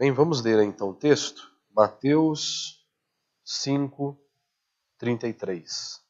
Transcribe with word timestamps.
Bem, 0.00 0.12
vamos 0.12 0.40
ler 0.40 0.58
então 0.62 0.88
o 0.88 0.94
texto. 0.94 1.54
Mateus 1.76 2.82
5, 3.44 4.18
33. 4.96 6.02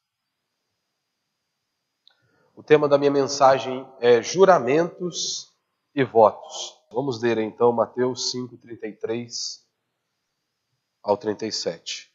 O 2.55 2.63
tema 2.63 2.89
da 2.89 2.97
minha 2.97 3.11
mensagem 3.11 3.85
é 3.99 4.23
juramentos 4.23 5.53
e 5.93 6.05
votos. 6.05 6.81
Vamos 6.93 7.21
ler 7.21 7.39
então 7.39 7.73
Mateus 7.73 8.31
5, 8.31 8.59
33 8.59 9.67
ao 11.03 11.17
37. 11.17 12.15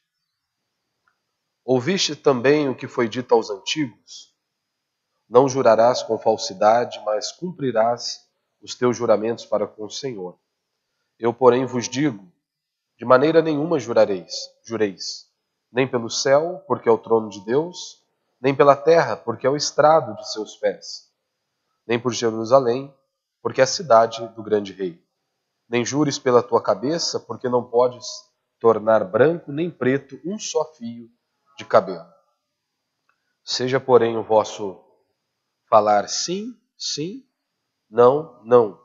Ouviste 1.61 2.15
também 2.15 2.69
o 2.69 2.75
que 2.77 2.87
foi 2.87 3.09
dito 3.09 3.35
aos 3.35 3.49
antigos? 3.49 4.33
Não 5.27 5.49
jurarás 5.49 6.01
com 6.01 6.17
falsidade, 6.17 7.03
mas 7.03 7.33
cumprirás 7.33 8.25
os 8.61 8.75
teus 8.75 8.95
juramentos 8.95 9.45
para 9.45 9.67
com 9.67 9.83
o 9.83 9.91
Senhor. 9.91 10.39
Eu, 11.19 11.33
porém, 11.33 11.65
vos 11.65 11.87
digo: 11.87 12.31
de 12.97 13.05
maneira 13.05 13.41
nenhuma 13.41 13.79
jurareis, 13.79 14.33
jureis, 14.63 15.29
nem 15.71 15.87
pelo 15.87 16.09
céu, 16.09 16.63
porque 16.67 16.89
é 16.89 16.91
o 16.91 16.97
trono 16.97 17.29
de 17.29 17.43
Deus, 17.45 18.03
nem 18.39 18.55
pela 18.55 18.75
terra, 18.75 19.15
porque 19.15 19.47
é 19.47 19.49
o 19.49 19.55
estrado 19.55 20.15
de 20.15 20.31
seus 20.31 20.55
pés, 20.57 21.11
nem 21.85 21.99
por 21.99 22.13
Jerusalém, 22.13 22.93
porque 23.41 23.61
é 23.61 23.63
a 23.63 23.67
cidade 23.67 24.27
do 24.29 24.43
grande 24.43 24.73
rei. 24.73 25.03
Nem 25.67 25.85
jures 25.85 26.19
pela 26.19 26.43
tua 26.43 26.61
cabeça, 26.61 27.19
porque 27.19 27.49
não 27.49 27.63
podes 27.63 28.05
tornar 28.59 29.03
branco 29.03 29.51
nem 29.51 29.69
preto 29.69 30.19
um 30.25 30.37
só 30.39 30.63
fio 30.73 31.09
de 31.57 31.65
cabelo. 31.65 32.05
Seja, 33.43 33.79
porém, 33.79 34.17
o 34.17 34.23
vosso 34.23 34.83
falar 35.69 36.07
sim, 36.07 36.55
sim, 36.77 37.23
não, 37.89 38.41
não, 38.43 38.79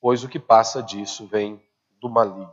pois 0.00 0.22
o 0.22 0.28
que 0.28 0.38
passa 0.38 0.82
disso 0.82 1.26
vem 1.26 1.63
do 2.04 2.10
maligno. 2.10 2.52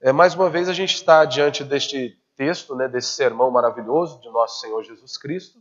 É, 0.00 0.12
mais 0.12 0.34
uma 0.34 0.50
vez 0.50 0.68
a 0.68 0.74
gente 0.74 0.94
está 0.94 1.24
diante 1.24 1.64
deste 1.64 2.18
texto, 2.36 2.76
né, 2.76 2.86
desse 2.86 3.08
sermão 3.08 3.50
maravilhoso 3.50 4.20
de 4.20 4.28
nosso 4.28 4.60
Senhor 4.60 4.82
Jesus 4.82 5.16
Cristo. 5.16 5.58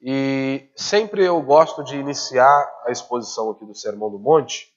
E 0.00 0.70
sempre 0.76 1.24
eu 1.24 1.42
gosto 1.42 1.82
de 1.82 1.96
iniciar 1.96 2.82
a 2.86 2.92
exposição 2.92 3.50
aqui 3.50 3.64
do 3.64 3.74
Sermão 3.74 4.10
do 4.10 4.18
Monte 4.18 4.72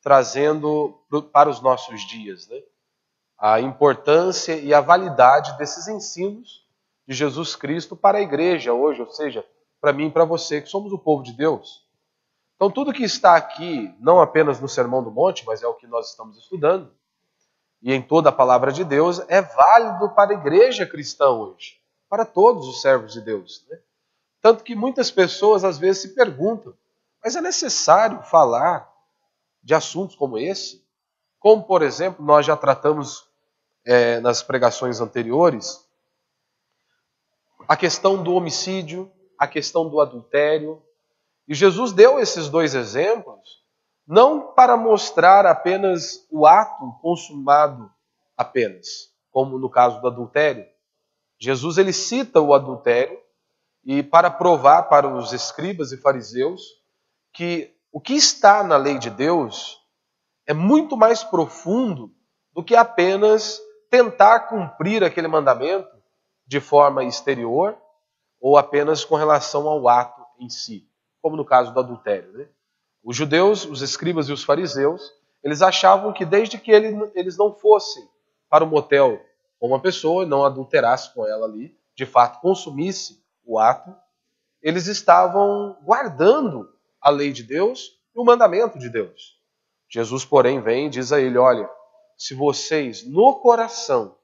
trazendo 0.00 0.98
para 1.32 1.50
os 1.50 1.60
nossos 1.60 2.00
dias 2.02 2.48
né, 2.48 2.60
a 3.38 3.60
importância 3.60 4.54
e 4.56 4.72
a 4.72 4.80
validade 4.80 5.56
desses 5.58 5.86
ensinos 5.88 6.66
de 7.06 7.14
Jesus 7.14 7.54
Cristo 7.56 7.96
para 7.96 8.18
a 8.18 8.22
igreja 8.22 8.72
hoje, 8.72 9.00
ou 9.00 9.10
seja, 9.10 9.44
para 9.80 9.92
mim 9.92 10.06
e 10.06 10.10
para 10.10 10.24
você, 10.24 10.60
que 10.60 10.68
somos 10.68 10.92
o 10.92 10.98
povo 10.98 11.22
de 11.22 11.32
Deus. 11.32 11.81
Então, 12.62 12.70
tudo 12.70 12.92
que 12.92 13.02
está 13.02 13.34
aqui, 13.34 13.92
não 13.98 14.20
apenas 14.20 14.60
no 14.60 14.68
Sermão 14.68 15.02
do 15.02 15.10
Monte, 15.10 15.44
mas 15.44 15.64
é 15.64 15.66
o 15.66 15.74
que 15.74 15.84
nós 15.84 16.10
estamos 16.10 16.38
estudando, 16.38 16.94
e 17.82 17.92
em 17.92 18.00
toda 18.00 18.28
a 18.28 18.32
palavra 18.32 18.70
de 18.70 18.84
Deus, 18.84 19.20
é 19.26 19.42
válido 19.42 20.10
para 20.10 20.30
a 20.30 20.34
igreja 20.34 20.86
cristã 20.86 21.30
hoje, 21.30 21.80
para 22.08 22.24
todos 22.24 22.68
os 22.68 22.80
servos 22.80 23.14
de 23.14 23.20
Deus. 23.20 23.66
Né? 23.68 23.80
Tanto 24.40 24.62
que 24.62 24.76
muitas 24.76 25.10
pessoas 25.10 25.64
às 25.64 25.76
vezes 25.76 26.02
se 26.02 26.08
perguntam: 26.14 26.72
mas 27.20 27.34
é 27.34 27.40
necessário 27.40 28.22
falar 28.22 28.88
de 29.60 29.74
assuntos 29.74 30.14
como 30.14 30.38
esse? 30.38 30.86
Como, 31.40 31.64
por 31.64 31.82
exemplo, 31.82 32.24
nós 32.24 32.46
já 32.46 32.56
tratamos 32.56 33.28
é, 33.84 34.20
nas 34.20 34.40
pregações 34.40 35.00
anteriores, 35.00 35.84
a 37.66 37.76
questão 37.76 38.22
do 38.22 38.34
homicídio, 38.34 39.10
a 39.36 39.48
questão 39.48 39.88
do 39.88 40.00
adultério. 40.00 40.80
E 41.48 41.54
Jesus 41.54 41.92
deu 41.92 42.18
esses 42.18 42.48
dois 42.48 42.74
exemplos 42.74 43.62
não 44.06 44.52
para 44.54 44.76
mostrar 44.76 45.46
apenas 45.46 46.26
o 46.30 46.46
ato 46.46 46.92
consumado 47.00 47.90
apenas, 48.36 49.10
como 49.30 49.58
no 49.58 49.70
caso 49.70 50.00
do 50.00 50.08
adultério. 50.08 50.66
Jesus 51.38 51.78
ele 51.78 51.92
cita 51.92 52.40
o 52.40 52.54
adultério 52.54 53.18
e 53.84 54.02
para 54.02 54.30
provar 54.30 54.84
para 54.84 55.08
os 55.08 55.32
escribas 55.32 55.92
e 55.92 55.96
fariseus 55.96 56.62
que 57.32 57.74
o 57.90 58.00
que 58.00 58.14
está 58.14 58.62
na 58.62 58.76
lei 58.76 58.98
de 58.98 59.10
Deus 59.10 59.80
é 60.46 60.54
muito 60.54 60.96
mais 60.96 61.22
profundo 61.22 62.12
do 62.52 62.62
que 62.62 62.76
apenas 62.76 63.60
tentar 63.90 64.40
cumprir 64.40 65.04
aquele 65.04 65.28
mandamento 65.28 65.90
de 66.46 66.60
forma 66.60 67.04
exterior 67.04 67.76
ou 68.40 68.56
apenas 68.56 69.04
com 69.04 69.14
relação 69.14 69.68
ao 69.68 69.88
ato 69.88 70.22
em 70.38 70.48
si, 70.48 70.88
como 71.22 71.36
no 71.36 71.44
caso 71.44 71.72
do 71.72 71.80
adultério. 71.80 72.32
Né? 72.32 72.48
Os 73.02 73.16
judeus, 73.16 73.64
os 73.64 73.80
escribas 73.80 74.28
e 74.28 74.32
os 74.32 74.42
fariseus, 74.42 75.00
eles 75.42 75.62
achavam 75.62 76.12
que 76.12 76.24
desde 76.24 76.58
que 76.58 76.70
eles 76.70 77.38
não 77.38 77.54
fossem 77.54 78.06
para 78.50 78.64
o 78.64 78.66
motel 78.66 79.24
com 79.58 79.68
uma 79.68 79.80
pessoa, 79.80 80.26
não 80.26 80.44
adulterasse 80.44 81.14
com 81.14 81.26
ela 81.26 81.46
ali, 81.46 81.74
de 81.94 82.04
fato 82.04 82.40
consumisse 82.40 83.22
o 83.44 83.58
ato, 83.58 83.94
eles 84.60 84.86
estavam 84.86 85.76
guardando 85.82 86.68
a 87.00 87.10
lei 87.10 87.32
de 87.32 87.42
Deus 87.42 87.98
e 88.14 88.18
o 88.18 88.24
mandamento 88.24 88.78
de 88.78 88.88
Deus. 88.88 89.40
Jesus, 89.88 90.24
porém, 90.24 90.60
vem 90.60 90.86
e 90.86 90.90
diz 90.90 91.12
a 91.12 91.20
ele: 91.20 91.38
Olha, 91.38 91.68
se 92.16 92.34
vocês 92.34 93.04
no 93.04 93.34
coração 93.36 94.16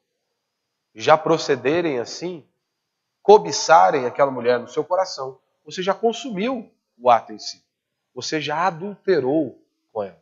já 0.95 1.17
procederem 1.17 1.99
assim, 1.99 2.47
cobiçarem 3.23 4.07
aquela 4.07 4.31
mulher 4.31 4.59
no 4.59 4.69
seu 4.69 4.85
coração, 4.85 5.39
você 5.65 5.83
já 5.83 5.93
consumiu 5.93 6.73
o 7.01 7.11
ato 7.11 7.33
em 7.33 7.39
si 7.39 7.63
você 8.19 8.41
já 8.41 8.67
adulterou 8.67 9.65
com 9.93 10.03
ela. 10.03 10.21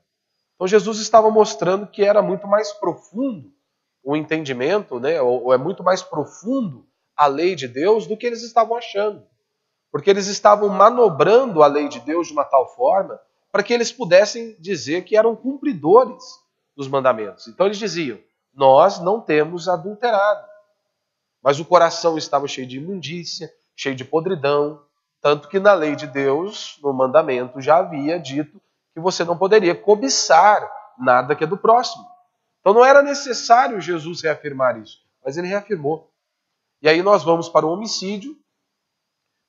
Então 0.55 0.69
Jesus 0.69 0.99
estava 1.01 1.31
mostrando 1.31 1.87
que 1.87 2.05
era 2.05 2.21
muito 2.21 2.47
mais 2.47 2.71
profundo 2.73 3.51
o 4.05 4.15
entendimento, 4.15 5.01
né, 5.01 5.19
ou 5.23 5.51
é 5.53 5.57
muito 5.57 5.83
mais 5.83 6.03
profundo 6.03 6.87
a 7.17 7.27
lei 7.27 7.55
de 7.57 7.67
Deus 7.67 8.07
do 8.07 8.15
que 8.15 8.27
eles 8.27 8.43
estavam 8.43 8.77
achando. 8.77 9.27
Porque 9.91 10.11
eles 10.11 10.27
estavam 10.27 10.69
manobrando 10.69 11.63
a 11.63 11.67
lei 11.67 11.89
de 11.89 11.99
Deus 12.01 12.27
de 12.27 12.35
uma 12.35 12.45
tal 12.45 12.69
forma 12.75 13.19
para 13.51 13.63
que 13.63 13.73
eles 13.73 13.91
pudessem 13.91 14.55
dizer 14.61 15.05
que 15.05 15.17
eram 15.17 15.35
cumpridores 15.35 16.23
dos 16.77 16.89
mandamentos. 16.89 17.49
Então 17.49 17.65
eles 17.65 17.79
diziam: 17.79 18.19
Nós 18.53 19.01
não 19.01 19.23
temos 19.23 19.71
adulterado. 19.71 20.47
Mas 21.43 21.59
o 21.59 21.65
coração 21.65 22.19
estava 22.19 22.47
cheio 22.47 22.67
de 22.67 22.77
imundícia, 22.77 23.51
cheio 23.75 23.95
de 23.95 24.05
podridão, 24.05 24.86
tanto 25.21 25.49
que 25.49 25.59
na 25.59 25.75
lei 25.75 25.97
de 25.97 26.06
Deus, 26.06 26.78
no 26.82 26.93
mandamento, 26.93 27.60
já 27.60 27.78
havia 27.78 28.19
dito 28.19 28.60
que 28.94 29.00
você 29.00 29.25
não 29.25 29.37
poderia 29.37 29.75
cobiçar 29.75 30.71
nada 30.99 31.34
que 31.34 31.44
é 31.44 31.47
do 31.47 31.56
próximo. 31.56 32.04
Então 32.60 32.72
não 32.72 32.84
era 32.84 33.03
necessário 33.03 33.81
Jesus 33.81 34.22
reafirmar 34.22 34.78
isso, 34.78 34.99
mas 35.25 35.37
ele 35.37 35.49
reafirmou. 35.49 36.10
E 36.82 36.88
aí 36.88 37.03
nós 37.03 37.22
vamos 37.22 37.49
para 37.49 37.66
o 37.66 37.71
homicídio. 37.71 38.37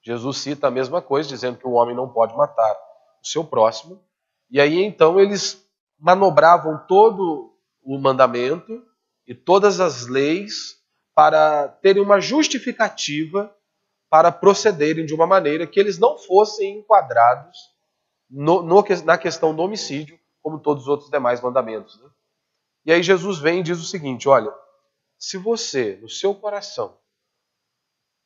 Jesus 0.01 0.37
cita 0.37 0.67
a 0.67 0.71
mesma 0.71 1.01
coisa, 1.01 1.27
dizendo 1.27 1.57
que 1.57 1.67
o 1.67 1.71
homem 1.71 1.95
não 1.95 2.07
pode 2.07 2.35
matar 2.35 2.73
o 3.21 3.27
seu 3.27 3.43
próximo. 3.43 4.01
E 4.49 4.61
aí 4.61 4.83
então 4.83 5.19
eles 5.19 5.65
manobravam 5.99 6.77
todo 6.87 7.53
o 7.83 7.97
mandamento 7.97 8.83
e 9.25 9.33
todas 9.33 9.79
as 9.79 10.07
leis 10.07 10.77
para 11.15 11.67
terem 11.67 12.03
uma 12.03 12.19
justificativa 12.21 13.53
para 14.09 14.31
procederem 14.31 15.05
de 15.05 15.13
uma 15.13 15.27
maneira 15.27 15.67
que 15.67 15.79
eles 15.79 15.97
não 15.97 16.17
fossem 16.17 16.79
enquadrados 16.79 17.57
no, 18.29 18.61
no, 18.61 18.83
na 19.05 19.17
questão 19.17 19.55
do 19.55 19.61
homicídio, 19.61 20.19
como 20.41 20.59
todos 20.59 20.83
os 20.83 20.89
outros 20.89 21.09
demais 21.09 21.41
mandamentos. 21.41 22.01
Né? 22.01 22.09
E 22.85 22.91
aí 22.93 23.03
Jesus 23.03 23.39
vem 23.39 23.59
e 23.59 23.63
diz 23.63 23.79
o 23.79 23.85
seguinte: 23.85 24.29
olha, 24.29 24.53
se 25.17 25.37
você, 25.37 25.97
no 26.01 26.09
seu 26.09 26.33
coração, 26.33 26.97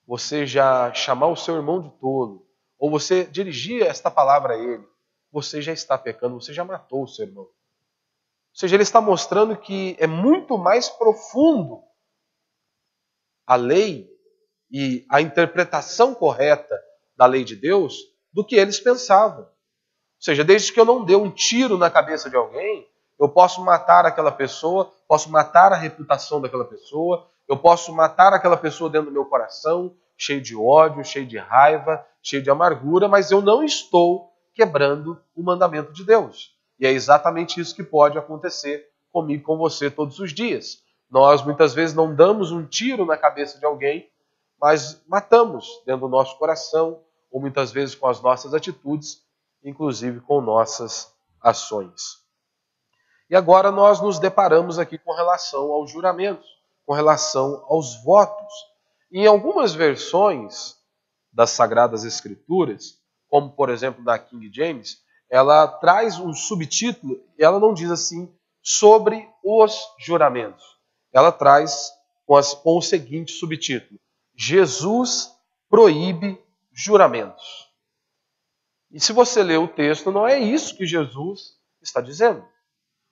você 0.06 0.46
já 0.46 0.94
chamar 0.94 1.28
o 1.28 1.36
seu 1.36 1.56
irmão 1.56 1.80
de 1.80 1.90
tolo, 1.92 2.46
ou 2.78 2.90
você 2.90 3.24
dirigir 3.24 3.84
esta 3.84 4.12
palavra 4.12 4.54
a 4.54 4.58
ele, 4.58 4.86
você 5.32 5.62
já 5.62 5.72
está 5.72 5.98
pecando, 5.98 6.40
você 6.40 6.54
já 6.54 6.66
matou 6.66 7.04
o 7.04 7.08
seu 7.08 7.26
irmão. 7.26 7.44
Ou 7.44 7.52
seja, 8.54 8.76
ele 8.76 8.84
está 8.84 9.00
mostrando 9.00 9.56
que 9.56 9.96
é 9.98 10.06
muito 10.06 10.58
mais 10.58 10.90
profundo 10.90 11.82
a 13.48 13.56
lei 13.56 14.11
e 14.72 15.06
a 15.10 15.22
interpretação 15.22 16.14
correta 16.14 16.80
da 17.18 17.26
lei 17.26 17.44
de 17.44 17.56
Deus 17.56 17.98
do 18.34 18.46
que 18.46 18.56
eles 18.56 18.80
pensavam. 18.80 19.42
Ou 19.42 19.50
seja, 20.20 20.44
desde 20.44 20.72
que 20.72 20.80
eu 20.80 20.86
não 20.86 21.04
dê 21.04 21.16
um 21.16 21.30
tiro 21.30 21.78
na 21.78 21.90
cabeça 21.90 22.30
de 22.30 22.36
alguém, 22.36 22.88
eu 23.20 23.28
posso 23.28 23.64
matar 23.64 24.06
aquela 24.06 24.32
pessoa, 24.32 24.92
posso 25.08 25.30
matar 25.30 25.74
a 25.74 25.78
reputação 25.78 26.40
daquela 26.40 26.66
pessoa, 26.66 27.28
eu 27.48 27.58
posso 27.58 27.94
matar 27.94 28.34
aquela 28.34 28.58
pessoa 28.58 28.90
dentro 28.90 29.10
do 29.10 29.14
meu 29.14 29.26
coração, 29.26 29.94
cheio 30.18 30.40
de 30.42 30.56
ódio, 30.56 31.04
cheio 31.04 31.26
de 31.26 31.38
raiva, 31.38 32.06
cheio 32.22 32.42
de 32.42 32.50
amargura, 32.50 33.08
mas 33.08 33.30
eu 33.32 33.42
não 33.42 33.64
estou 33.64 34.32
quebrando 34.54 35.20
o 35.36 35.44
mandamento 35.44 35.92
de 35.92 36.04
Deus. 36.04 36.56
E 36.80 36.86
é 36.86 36.92
exatamente 36.92 37.60
isso 37.60 37.76
que 37.76 37.84
pode 37.84 38.18
acontecer 38.18 38.88
comigo, 39.12 39.44
com 39.44 39.58
você 39.58 39.92
todos 39.92 40.20
os 40.20 40.34
dias. 40.34 40.82
Nós 41.10 41.44
muitas 41.44 41.74
vezes 41.74 41.94
não 41.94 42.16
damos 42.16 42.52
um 42.52 42.66
tiro 42.66 43.06
na 43.06 43.18
cabeça 43.18 43.60
de 43.60 43.66
alguém, 43.66 44.10
mas 44.62 45.02
matamos 45.08 45.82
dentro 45.86 46.02
do 46.02 46.10
nosso 46.10 46.38
coração, 46.38 47.02
ou 47.32 47.42
muitas 47.42 47.72
vezes 47.72 47.96
com 47.96 48.08
as 48.08 48.22
nossas 48.22 48.54
atitudes, 48.54 49.24
inclusive 49.64 50.20
com 50.22 50.40
nossas 50.40 51.12
ações. 51.42 52.22
E 53.30 53.36
agora 53.36 53.72
nós 53.72 54.02
nos 54.02 54.20
deparamos 54.20 54.78
aqui 54.78 54.98
com 54.98 55.14
relação 55.14 55.72
aos 55.72 55.90
juramentos, 55.90 56.48
com 56.86 56.94
relação 56.94 57.66
aos 57.70 58.04
votos. 58.04 58.54
Em 59.12 59.26
algumas 59.26 59.74
versões 59.74 60.78
das 61.32 61.52
Sagradas 61.52 62.04
Escrituras, 62.04 63.00
como 63.30 63.50
por 63.52 63.70
exemplo 63.70 64.04
da 64.04 64.20
King 64.20 64.52
James, 64.54 65.02
ela 65.30 65.66
traz 65.66 66.20
um 66.20 66.34
subtítulo, 66.34 67.18
ela 67.40 67.58
não 67.58 67.74
diz 67.74 67.90
assim, 67.90 68.30
sobre 68.62 69.28
os 69.44 69.74
juramentos. 69.98 70.64
Ela 71.14 71.32
traz 71.32 71.90
com, 72.26 72.36
as, 72.36 72.54
com 72.54 72.78
o 72.78 72.82
seguinte 72.82 73.32
subtítulo: 73.32 73.98
Jesus 74.44 75.38
proíbe 75.70 76.44
juramentos. 76.74 77.70
E 78.92 79.00
se 79.00 79.14
você 79.14 79.44
ler 79.44 79.60
o 79.60 79.68
texto, 79.68 80.12
não 80.12 80.28
é 80.28 80.40
isso 80.40 80.76
que 80.76 80.84
Jesus 80.84 81.60
está 81.80 82.02
dizendo. 82.02 82.44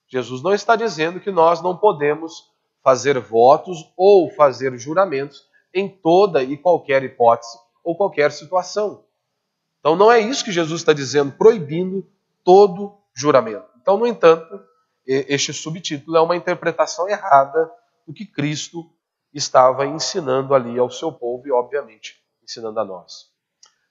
Jesus 0.07 0.41
não 0.41 0.51
está 0.55 0.75
dizendo 0.75 1.19
que 1.19 1.29
nós 1.29 1.61
não 1.61 1.77
podemos 1.77 2.51
fazer 2.83 3.19
votos 3.19 3.77
ou 3.95 4.31
fazer 4.31 4.75
juramentos 4.79 5.47
em 5.71 5.87
toda 5.87 6.41
e 6.41 6.57
qualquer 6.57 7.03
hipótese 7.03 7.59
ou 7.83 7.95
qualquer 7.95 8.31
situação. 8.31 9.05
Então 9.79 9.95
não 9.95 10.11
é 10.11 10.19
isso 10.19 10.43
que 10.43 10.51
Jesus 10.51 10.81
está 10.81 10.93
dizendo, 10.93 11.33
proibindo 11.33 12.09
todo 12.43 12.97
juramento. 13.13 13.69
Então, 13.79 13.99
no 13.99 14.07
entanto, 14.07 14.59
este 15.05 15.53
subtítulo 15.53 16.17
é 16.17 16.21
uma 16.21 16.35
interpretação 16.35 17.07
errada 17.07 17.71
do 18.07 18.13
que 18.15 18.25
Cristo 18.25 18.91
estava 19.33 19.85
ensinando 19.85 20.53
ali 20.53 20.77
ao 20.77 20.89
seu 20.89 21.11
povo 21.11 21.47
e, 21.47 21.51
obviamente, 21.51 22.21
ensinando 22.43 22.79
a 22.79 22.85
nós. 22.85 23.29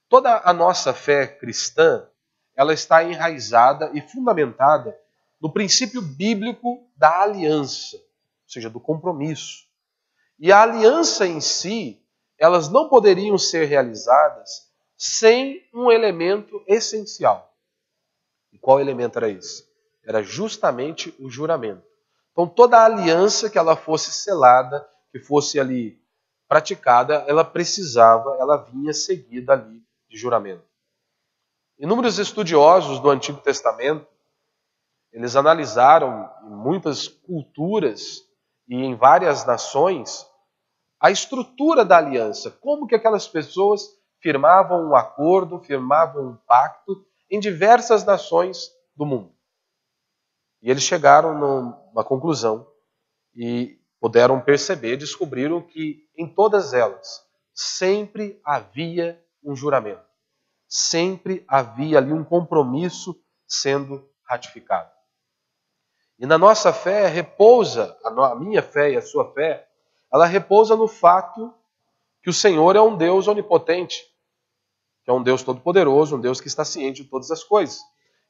Toda 0.08 0.40
a 0.44 0.52
nossa 0.52 0.92
fé 0.92 1.26
cristã, 1.26 2.08
ela 2.56 2.72
está 2.72 3.04
enraizada 3.04 3.90
e 3.94 4.00
fundamentada 4.00 4.98
no 5.40 5.52
princípio 5.52 6.02
bíblico 6.02 6.90
da 6.96 7.22
aliança, 7.22 7.96
ou 7.96 8.48
seja, 8.48 8.68
do 8.68 8.80
compromisso. 8.80 9.66
E 10.38 10.50
a 10.50 10.62
aliança 10.62 11.26
em 11.26 11.40
si, 11.40 12.02
elas 12.38 12.68
não 12.68 12.88
poderiam 12.88 13.36
ser 13.36 13.66
realizadas 13.66 14.68
sem 14.96 15.62
um 15.72 15.90
elemento 15.92 16.62
essencial. 16.66 17.54
E 18.52 18.58
qual 18.58 18.80
elemento 18.80 19.18
era 19.18 19.28
esse? 19.28 19.68
Era 20.04 20.22
justamente 20.22 21.14
o 21.20 21.30
juramento. 21.30 21.86
Então 22.32 22.48
toda 22.48 22.78
a 22.78 22.84
aliança 22.84 23.50
que 23.50 23.58
ela 23.58 23.76
fosse 23.76 24.12
selada, 24.12 24.88
que 25.10 25.18
fosse 25.18 25.58
ali 25.58 26.00
praticada, 26.48 27.24
ela 27.26 27.44
precisava, 27.44 28.36
ela 28.40 28.56
vinha 28.56 28.92
seguida 28.92 29.52
ali 29.52 29.82
de 30.08 30.16
juramento. 30.16 30.64
Inúmeros 31.78 32.18
estudiosos 32.18 32.98
do 33.00 33.10
Antigo 33.10 33.40
Testamento 33.40 34.06
eles 35.12 35.36
analisaram 35.36 36.30
em 36.44 36.50
muitas 36.50 37.08
culturas 37.08 38.24
e 38.68 38.76
em 38.76 38.94
várias 38.94 39.44
nações 39.46 40.26
a 41.00 41.10
estrutura 41.10 41.84
da 41.84 41.96
aliança, 41.96 42.50
como 42.50 42.86
que 42.86 42.94
aquelas 42.94 43.26
pessoas 43.26 43.96
firmavam 44.20 44.88
um 44.88 44.96
acordo, 44.96 45.60
firmavam 45.60 46.30
um 46.30 46.36
pacto 46.46 47.06
em 47.30 47.38
diversas 47.38 48.04
nações 48.04 48.70
do 48.96 49.06
mundo. 49.06 49.32
E 50.60 50.70
eles 50.70 50.82
chegaram 50.82 51.38
numa 51.38 52.04
conclusão 52.04 52.66
e 53.34 53.78
puderam 54.00 54.40
perceber, 54.40 54.96
descobriram 54.96 55.60
que 55.60 56.08
em 56.16 56.26
todas 56.26 56.72
elas 56.72 57.26
sempre 57.52 58.40
havia 58.44 59.20
um 59.42 59.56
juramento. 59.56 60.06
Sempre 60.68 61.44
havia 61.48 61.98
ali 61.98 62.12
um 62.12 62.22
compromisso 62.22 63.20
sendo 63.46 64.08
ratificado. 64.24 64.90
E 66.18 66.26
na 66.26 66.36
nossa 66.36 66.72
fé 66.72 67.06
repousa, 67.06 67.96
a 68.04 68.34
minha 68.34 68.62
fé 68.62 68.92
e 68.92 68.96
a 68.96 69.02
sua 69.02 69.32
fé, 69.32 69.66
ela 70.12 70.26
repousa 70.26 70.76
no 70.76 70.88
fato 70.88 71.54
que 72.22 72.30
o 72.30 72.34
Senhor 72.34 72.76
é 72.76 72.80
um 72.80 72.96
Deus 72.96 73.28
onipotente, 73.28 74.04
que 75.04 75.10
é 75.10 75.12
um 75.12 75.22
Deus 75.22 75.42
todo-poderoso, 75.42 76.16
um 76.16 76.20
Deus 76.20 76.40
que 76.40 76.48
está 76.48 76.64
ciente 76.64 77.02
de 77.02 77.08
todas 77.08 77.30
as 77.30 77.42
coisas. 77.44 77.80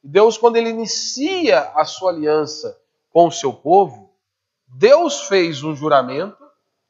E 0.03 0.07
Deus, 0.07 0.37
quando 0.37 0.55
ele 0.55 0.69
inicia 0.69 1.71
a 1.75 1.83
sua 1.83 2.11
aliança 2.11 2.79
com 3.11 3.27
o 3.27 3.31
seu 3.31 3.51
povo, 3.51 4.08
Deus 4.69 5.27
fez 5.27 5.63
um 5.63 5.75
juramento 5.75 6.37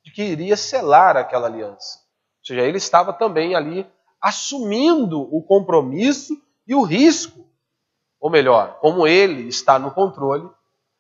de 0.04 0.12
que 0.12 0.24
iria 0.24 0.58
selar 0.58 1.16
aquela 1.18 1.48
aliança. 1.48 2.00
Ou 2.40 2.46
seja, 2.46 2.62
ele 2.62 2.78
estava 2.78 3.14
também 3.14 3.56
ali 3.56 3.90
assumindo 4.22 5.22
o 5.34 5.42
compromisso 5.42 6.36
e 6.68 6.76
o 6.76 6.84
risco. 6.84 7.48
Ou 8.20 8.30
melhor, 8.30 8.80
como 8.80 9.08
ele 9.08 9.48
está 9.48 9.80
no 9.80 9.92
controle, 9.92 10.50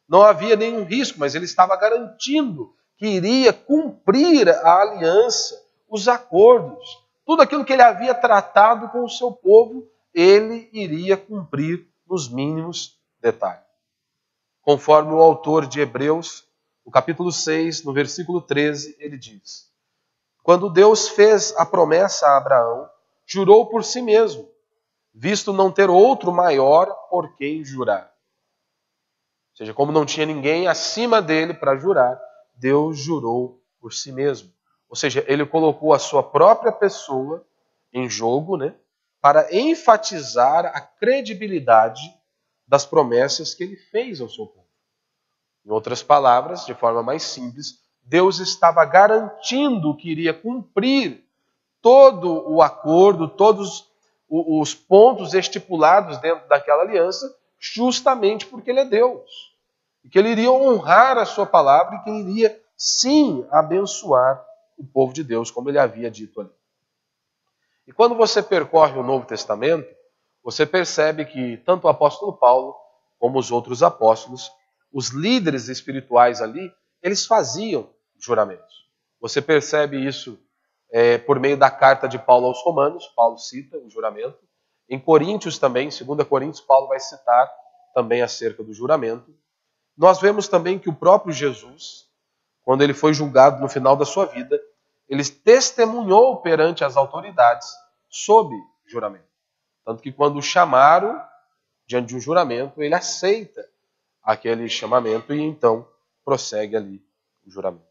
não 0.07 0.21
havia 0.21 0.55
nenhum 0.55 0.83
risco, 0.83 1.19
mas 1.19 1.35
ele 1.35 1.45
estava 1.45 1.75
garantindo 1.75 2.73
que 2.97 3.07
iria 3.07 3.53
cumprir 3.53 4.49
a 4.49 4.81
aliança, 4.81 5.55
os 5.87 6.07
acordos, 6.07 6.97
tudo 7.25 7.43
aquilo 7.43 7.63
que 7.63 7.73
ele 7.73 7.81
havia 7.81 8.15
tratado 8.15 8.89
com 8.89 9.03
o 9.03 9.09
seu 9.09 9.31
povo, 9.31 9.87
ele 10.13 10.69
iria 10.73 11.15
cumprir 11.15 11.87
nos 12.07 12.27
mínimos 12.27 12.97
detalhes. 13.21 13.63
Conforme 14.61 15.13
o 15.13 15.21
autor 15.21 15.67
de 15.67 15.79
Hebreus, 15.79 16.48
no 16.89 16.91
capítulo 16.91 17.31
6, 17.31 17.83
no 17.83 17.93
versículo 17.93 18.41
13, 18.41 18.97
ele 18.99 19.17
diz: 19.17 19.71
Quando 20.43 20.69
Deus 20.69 21.07
fez 21.07 21.53
a 21.55 21.65
promessa 21.65 22.25
a 22.27 22.37
Abraão, 22.37 22.89
jurou 23.25 23.67
por 23.67 23.83
si 23.83 24.01
mesmo, 24.01 24.49
visto 25.13 25.53
não 25.53 25.71
ter 25.71 25.89
outro 25.89 26.31
maior 26.31 26.87
por 27.09 27.35
quem 27.35 27.63
jurar 27.63 28.09
seja, 29.59 29.73
como 29.73 29.91
não 29.91 30.05
tinha 30.05 30.25
ninguém 30.25 30.69
acima 30.69 31.21
dele 31.21 31.53
para 31.53 31.75
jurar, 31.75 32.17
Deus 32.55 32.97
jurou 32.97 33.61
por 33.81 33.91
si 33.91 34.09
mesmo. 34.09 34.49
Ou 34.87 34.95
seja, 34.95 35.21
ele 35.27 35.45
colocou 35.45 35.93
a 35.93 35.99
sua 35.99 36.23
própria 36.23 36.71
pessoa 36.71 37.45
em 37.91 38.09
jogo, 38.09 38.55
né, 38.55 38.73
para 39.19 39.53
enfatizar 39.53 40.65
a 40.67 40.79
credibilidade 40.79 42.01
das 42.65 42.85
promessas 42.85 43.53
que 43.53 43.65
ele 43.65 43.75
fez 43.75 44.21
ao 44.21 44.29
seu 44.29 44.47
povo. 44.47 44.58
Em 45.69 45.71
outras 45.71 46.01
palavras, 46.01 46.65
de 46.65 46.73
forma 46.73 47.03
mais 47.03 47.21
simples, 47.21 47.79
Deus 48.01 48.39
estava 48.39 48.83
garantindo 48.85 49.95
que 49.95 50.09
iria 50.09 50.33
cumprir 50.33 51.23
todo 51.79 52.49
o 52.51 52.59
acordo, 52.59 53.27
todos 53.27 53.87
os 54.27 54.73
pontos 54.73 55.35
estipulados 55.35 56.17
dentro 56.17 56.47
daquela 56.49 56.81
aliança, 56.81 57.31
justamente 57.59 58.47
porque 58.47 58.71
ele 58.71 58.79
é 58.79 58.85
Deus 58.85 59.53
e 60.03 60.09
que 60.09 60.17
ele 60.17 60.29
iria 60.29 60.51
honrar 60.51 61.19
a 61.19 61.25
sua 61.25 61.45
palavra 61.45 61.97
e 61.97 62.03
que 62.03 62.09
ele 62.09 62.31
iria, 62.31 62.59
sim, 62.75 63.45
abençoar 63.51 64.43
o 64.75 64.83
povo 64.83 65.13
de 65.13 65.23
Deus, 65.23 65.51
como 65.51 65.69
ele 65.69 65.77
havia 65.77 66.09
dito 66.09 66.41
ali. 66.41 66.49
E 67.85 67.91
quando 67.91 68.15
você 68.15 68.41
percorre 68.41 68.97
o 68.97 69.03
Novo 69.03 69.27
Testamento, 69.27 69.87
você 70.43 70.65
percebe 70.65 71.25
que 71.25 71.57
tanto 71.57 71.85
o 71.85 71.89
apóstolo 71.89 72.33
Paulo 72.33 72.75
como 73.19 73.37
os 73.37 73.51
outros 73.51 73.83
apóstolos, 73.83 74.51
os 74.91 75.09
líderes 75.09 75.67
espirituais 75.67 76.41
ali, 76.41 76.73
eles 77.01 77.25
faziam 77.25 77.89
juramentos. 78.17 78.87
Você 79.21 79.41
percebe 79.41 80.05
isso 80.05 80.39
é, 80.91 81.17
por 81.17 81.39
meio 81.39 81.57
da 81.57 81.69
carta 81.69 82.07
de 82.07 82.17
Paulo 82.17 82.47
aos 82.47 82.61
Romanos, 82.63 83.07
Paulo 83.15 83.37
cita 83.37 83.77
o 83.77 83.89
juramento. 83.89 84.39
Em 84.89 84.99
Coríntios 84.99 85.57
também, 85.59 85.89
2 85.89 86.27
Coríntios, 86.27 86.61
Paulo 86.61 86.87
vai 86.87 86.99
citar 86.99 87.49
também 87.93 88.21
acerca 88.21 88.63
do 88.63 88.73
juramento. 88.73 89.33
Nós 89.95 90.19
vemos 90.19 90.47
também 90.47 90.79
que 90.79 90.89
o 90.89 90.95
próprio 90.95 91.33
Jesus, 91.33 92.07
quando 92.63 92.81
ele 92.81 92.93
foi 92.93 93.13
julgado 93.13 93.61
no 93.61 93.69
final 93.69 93.95
da 93.95 94.05
sua 94.05 94.25
vida, 94.25 94.59
ele 95.07 95.23
testemunhou 95.23 96.37
perante 96.41 96.83
as 96.83 96.95
autoridades 96.95 97.67
sob 98.07 98.55
juramento. 98.85 99.27
Tanto 99.85 100.01
que 100.01 100.11
quando 100.11 100.37
o 100.37 100.41
chamaram 100.41 101.21
diante 101.85 102.09
de 102.09 102.15
um 102.15 102.21
juramento, 102.21 102.81
ele 102.81 102.93
aceita 102.93 103.67
aquele 104.29 104.69
chamamento 104.69 105.33
e 105.33 105.41
então 105.41 105.87
prossegue 106.23 106.75
ali 106.75 107.03
o 107.47 107.49
juramento. 107.49 107.83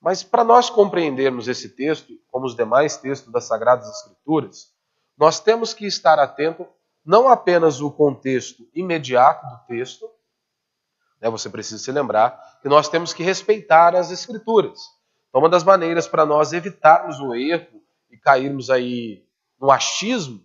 Mas 0.00 0.24
para 0.24 0.42
nós 0.42 0.68
compreendermos 0.68 1.46
esse 1.46 1.68
texto, 1.68 2.12
como 2.32 2.46
os 2.46 2.56
demais 2.56 2.96
textos 2.96 3.32
das 3.32 3.44
Sagradas 3.44 3.88
Escrituras, 3.88 4.72
nós 5.16 5.38
temos 5.38 5.72
que 5.72 5.86
estar 5.86 6.18
atento 6.18 6.66
não 7.06 7.28
apenas 7.28 7.80
o 7.80 7.92
contexto 7.92 8.68
imediato 8.74 9.46
do 9.46 9.64
texto, 9.68 10.10
né, 11.20 11.30
você 11.30 11.48
precisa 11.48 11.80
se 11.80 11.92
lembrar 11.92 12.58
que 12.60 12.68
nós 12.68 12.88
temos 12.88 13.12
que 13.12 13.22
respeitar 13.22 13.94
as 13.94 14.10
Escrituras. 14.10 14.80
Então, 15.28 15.40
uma 15.40 15.48
das 15.48 15.62
maneiras 15.62 16.08
para 16.08 16.26
nós 16.26 16.52
evitarmos 16.52 17.20
o 17.20 17.36
erro 17.36 17.80
e 18.10 18.18
cairmos 18.18 18.68
aí 18.68 19.24
no 19.60 19.70
achismo, 19.70 20.44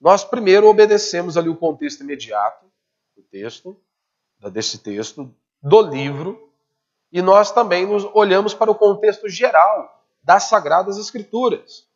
nós 0.00 0.22
primeiro 0.22 0.68
obedecemos 0.68 1.36
ali 1.36 1.48
o 1.48 1.56
contexto 1.56 2.04
imediato 2.04 2.69
do 3.20 3.26
texto, 3.28 3.76
desse 4.50 4.78
texto, 4.78 5.32
do 5.62 5.82
livro, 5.82 6.50
e 7.12 7.20
nós 7.20 7.52
também 7.52 7.86
nos 7.86 8.04
olhamos 8.14 8.54
para 8.54 8.70
o 8.70 8.74
contexto 8.74 9.28
geral 9.28 10.02
das 10.22 10.44
Sagradas 10.44 10.96
Escrituras. 10.96 11.86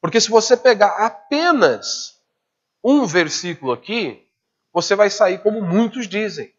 Porque 0.00 0.20
se 0.20 0.28
você 0.28 0.56
pegar 0.56 1.04
apenas 1.04 2.20
um 2.84 3.06
versículo 3.06 3.72
aqui, 3.72 4.22
você 4.72 4.94
vai 4.94 5.08
sair 5.08 5.38
como 5.42 5.62
muitos 5.62 6.06
dizem 6.06 6.52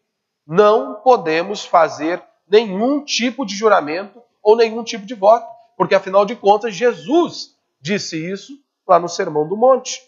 não 0.46 0.94
podemos 0.94 1.64
fazer 1.64 2.22
nenhum 2.48 3.04
tipo 3.04 3.44
de 3.44 3.54
juramento 3.54 4.22
ou 4.42 4.56
nenhum 4.56 4.82
tipo 4.82 5.04
de 5.04 5.14
voto, 5.14 5.46
porque 5.76 5.94
afinal 5.94 6.24
de 6.24 6.34
contas 6.34 6.74
Jesus 6.74 7.54
disse 7.80 8.16
isso 8.16 8.58
lá 8.86 8.98
no 8.98 9.08
Sermão 9.08 9.46
do 9.46 9.56
Monte. 9.56 10.02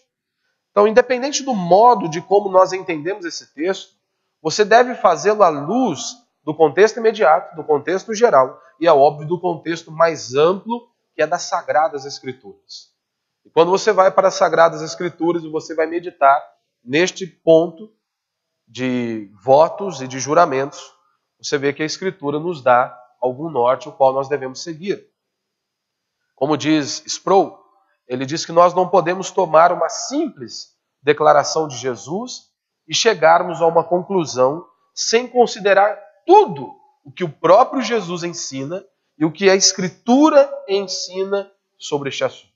Então, 0.71 0.87
independente 0.87 1.43
do 1.43 1.53
modo 1.53 2.09
de 2.09 2.21
como 2.21 2.49
nós 2.49 2.73
entendemos 2.73 3.23
esse 3.23 3.53
texto, 3.53 4.00
você 4.41 4.65
deve 4.65 4.95
fazê-lo 4.95 5.43
à 5.43 5.49
luz 5.49 6.17
do 6.43 6.55
contexto 6.55 6.97
imediato, 6.97 7.55
do 7.55 7.63
contexto 7.63 8.13
geral 8.13 8.59
e, 8.79 8.87
é 8.87 8.91
óbvio, 8.91 9.27
do 9.27 9.39
contexto 9.39 9.91
mais 9.91 10.33
amplo, 10.33 10.89
que 11.13 11.21
é 11.21 11.27
das 11.27 11.43
Sagradas 11.43 12.05
Escrituras. 12.05 12.91
E 13.45 13.49
quando 13.49 13.69
você 13.69 13.91
vai 13.91 14.11
para 14.11 14.29
as 14.29 14.35
Sagradas 14.35 14.81
Escrituras 14.81 15.43
e 15.43 15.49
você 15.49 15.75
vai 15.75 15.85
meditar 15.85 16.43
neste 16.83 17.27
ponto 17.27 17.93
de 18.67 19.29
votos 19.43 20.01
e 20.01 20.07
de 20.07 20.19
juramentos, 20.19 20.79
você 21.39 21.57
vê 21.57 21.73
que 21.73 21.83
a 21.83 21.85
Escritura 21.85 22.39
nos 22.39 22.63
dá 22.63 22.97
algum 23.19 23.49
norte 23.49 23.89
o 23.89 23.91
qual 23.91 24.13
nós 24.13 24.27
devemos 24.27 24.63
seguir. 24.63 25.07
Como 26.35 26.57
diz 26.57 27.03
Sproul, 27.05 27.59
ele 28.07 28.25
diz 28.25 28.45
que 28.45 28.51
nós 28.51 28.73
não 28.73 28.89
podemos 28.89 29.29
tomar 29.29 29.71
uma 29.71 29.89
simples 29.89 30.75
declaração 31.03 31.67
de 31.67 31.77
Jesus 31.77 32.50
e 32.91 32.93
chegarmos 32.93 33.61
a 33.61 33.67
uma 33.67 33.85
conclusão 33.85 34.67
sem 34.93 35.25
considerar 35.25 35.97
tudo 36.27 36.75
o 37.05 37.09
que 37.09 37.23
o 37.23 37.29
próprio 37.29 37.81
Jesus 37.81 38.21
ensina 38.21 38.83
e 39.17 39.23
o 39.23 39.31
que 39.31 39.49
a 39.49 39.55
Escritura 39.55 40.51
ensina 40.67 41.49
sobre 41.79 42.09
este 42.09 42.25
assunto. 42.25 42.51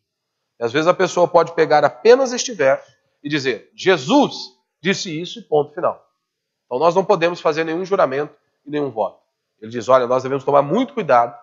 E 0.60 0.66
às 0.66 0.74
vezes 0.74 0.88
a 0.90 0.94
pessoa 0.94 1.26
pode 1.26 1.54
pegar 1.54 1.86
apenas 1.86 2.34
este 2.34 2.52
verso 2.52 2.92
e 3.24 3.30
dizer: 3.30 3.72
Jesus 3.74 4.52
disse 4.82 5.22
isso 5.22 5.40
e 5.40 5.42
ponto 5.42 5.74
final. 5.74 6.06
Então 6.66 6.80
nós 6.80 6.94
não 6.94 7.06
podemos 7.06 7.40
fazer 7.40 7.64
nenhum 7.64 7.86
juramento 7.86 8.36
e 8.66 8.70
nenhum 8.70 8.92
voto. 8.92 9.22
Ele 9.62 9.72
diz: 9.72 9.88
olha, 9.88 10.06
nós 10.06 10.22
devemos 10.22 10.44
tomar 10.44 10.62
muito 10.62 10.94
cuidado 10.94 11.34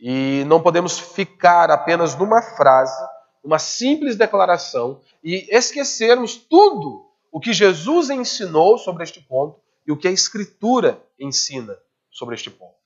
e 0.00 0.44
não 0.46 0.62
podemos 0.62 0.98
ficar 0.98 1.70
apenas 1.70 2.16
numa 2.16 2.40
frase 2.40 2.98
uma 3.44 3.58
simples 3.58 4.16
declaração 4.16 5.02
e 5.22 5.46
esquecermos 5.50 6.36
tudo 6.36 7.07
o 7.30 7.40
que 7.40 7.52
Jesus 7.52 8.10
ensinou 8.10 8.78
sobre 8.78 9.04
este 9.04 9.20
ponto 9.20 9.60
e 9.86 9.92
o 9.92 9.96
que 9.96 10.08
a 10.08 10.10
Escritura 10.10 11.02
ensina 11.18 11.78
sobre 12.10 12.34
este 12.34 12.50
ponto. 12.50 12.76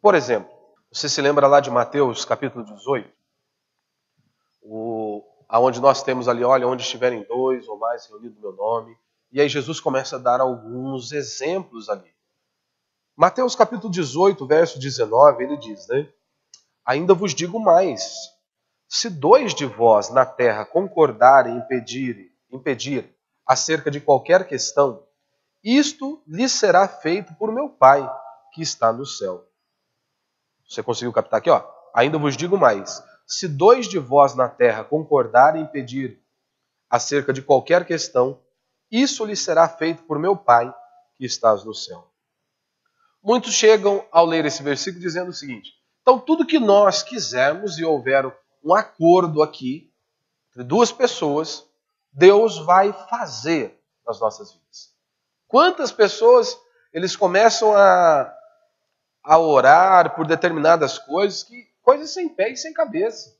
Por 0.00 0.14
exemplo, 0.14 0.50
você 0.90 1.08
se 1.08 1.20
lembra 1.20 1.46
lá 1.46 1.60
de 1.60 1.70
Mateus 1.70 2.24
capítulo 2.24 2.64
18? 2.64 3.08
O, 4.62 5.24
aonde 5.48 5.80
nós 5.80 6.02
temos 6.02 6.28
ali, 6.28 6.42
olha, 6.42 6.66
onde 6.66 6.82
estiverem 6.82 7.22
dois 7.24 7.68
ou 7.68 7.78
mais 7.78 8.06
reunidos 8.06 8.36
no 8.36 8.42
meu 8.42 8.52
nome. 8.52 8.96
E 9.30 9.40
aí 9.40 9.48
Jesus 9.48 9.80
começa 9.80 10.16
a 10.16 10.18
dar 10.18 10.40
alguns 10.40 11.12
exemplos 11.12 11.88
ali. 11.88 12.10
Mateus 13.16 13.54
capítulo 13.54 13.92
18, 13.92 14.46
verso 14.46 14.78
19, 14.78 15.44
ele 15.44 15.56
diz, 15.56 15.86
né? 15.88 16.08
Ainda 16.84 17.14
vos 17.14 17.34
digo 17.34 17.60
mais, 17.60 18.30
se 18.88 19.08
dois 19.08 19.54
de 19.54 19.66
vós 19.66 20.10
na 20.10 20.26
terra 20.26 20.64
concordarem 20.64 21.56
em 21.56 21.60
pedir, 21.62 22.31
em 22.52 22.58
pedir 22.58 23.12
acerca 23.46 23.90
de 23.90 24.00
qualquer 24.00 24.46
questão, 24.46 25.04
isto 25.64 26.22
lhes 26.26 26.52
será 26.52 26.86
feito 26.86 27.34
por 27.34 27.50
meu 27.52 27.68
Pai 27.68 28.08
que 28.52 28.62
está 28.62 28.92
no 28.92 29.06
céu. 29.06 29.48
Você 30.68 30.82
conseguiu 30.82 31.12
captar 31.12 31.38
aqui, 31.38 31.50
ó? 31.50 31.64
Ainda 31.94 32.18
vos 32.18 32.36
digo 32.36 32.58
mais: 32.58 33.02
se 33.26 33.48
dois 33.48 33.88
de 33.88 33.98
vós 33.98 34.34
na 34.34 34.48
terra 34.48 34.84
concordarem 34.84 35.62
em 35.62 35.66
pedir 35.66 36.22
acerca 36.88 37.32
de 37.32 37.42
qualquer 37.42 37.86
questão, 37.86 38.40
isso 38.90 39.24
lhes 39.24 39.40
será 39.40 39.68
feito 39.68 40.02
por 40.02 40.18
meu 40.18 40.36
Pai 40.36 40.72
que 41.16 41.24
estás 41.24 41.64
no 41.64 41.74
céu. 41.74 42.10
Muitos 43.22 43.54
chegam 43.54 44.04
ao 44.10 44.26
ler 44.26 44.44
esse 44.44 44.62
versículo 44.62 45.00
dizendo 45.00 45.30
o 45.30 45.34
seguinte: 45.34 45.70
então, 46.02 46.18
tudo 46.18 46.46
que 46.46 46.58
nós 46.58 47.02
quisermos 47.02 47.78
e 47.78 47.84
houver 47.84 48.26
um 48.62 48.74
acordo 48.74 49.40
aqui 49.40 49.92
entre 50.50 50.64
duas 50.64 50.92
pessoas, 50.92 51.64
Deus 52.12 52.58
vai 52.58 52.92
fazer 53.08 53.80
nas 54.06 54.20
nossas 54.20 54.52
vidas. 54.52 54.92
Quantas 55.48 55.90
pessoas 55.90 56.58
eles 56.92 57.16
começam 57.16 57.74
a, 57.74 58.32
a 59.24 59.38
orar 59.38 60.14
por 60.14 60.26
determinadas 60.26 60.98
coisas, 60.98 61.42
que 61.42 61.66
coisas 61.82 62.10
sem 62.10 62.28
pé 62.28 62.50
e 62.50 62.56
sem 62.56 62.72
cabeça. 62.72 63.36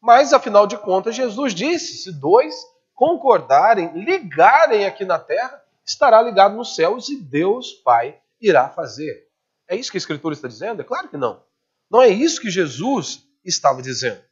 Mas 0.00 0.32
afinal 0.32 0.66
de 0.66 0.76
contas, 0.78 1.16
Jesus 1.16 1.54
disse: 1.54 1.98
se 1.98 2.12
dois 2.12 2.54
concordarem, 2.94 3.92
ligarem 4.04 4.86
aqui 4.86 5.04
na 5.04 5.18
terra, 5.18 5.62
estará 5.84 6.22
ligado 6.22 6.56
nos 6.56 6.74
céus 6.74 7.08
e 7.08 7.16
Deus 7.16 7.72
Pai 7.72 8.20
irá 8.40 8.68
fazer. 8.68 9.28
É 9.68 9.74
isso 9.74 9.90
que 9.90 9.96
a 9.96 10.00
Escritura 10.00 10.34
está 10.34 10.46
dizendo? 10.46 10.80
É 10.80 10.84
claro 10.84 11.08
que 11.08 11.16
não. 11.16 11.42
Não 11.90 12.00
é 12.00 12.08
isso 12.08 12.40
que 12.40 12.50
Jesus 12.50 13.26
estava 13.44 13.82
dizendo. 13.82 14.22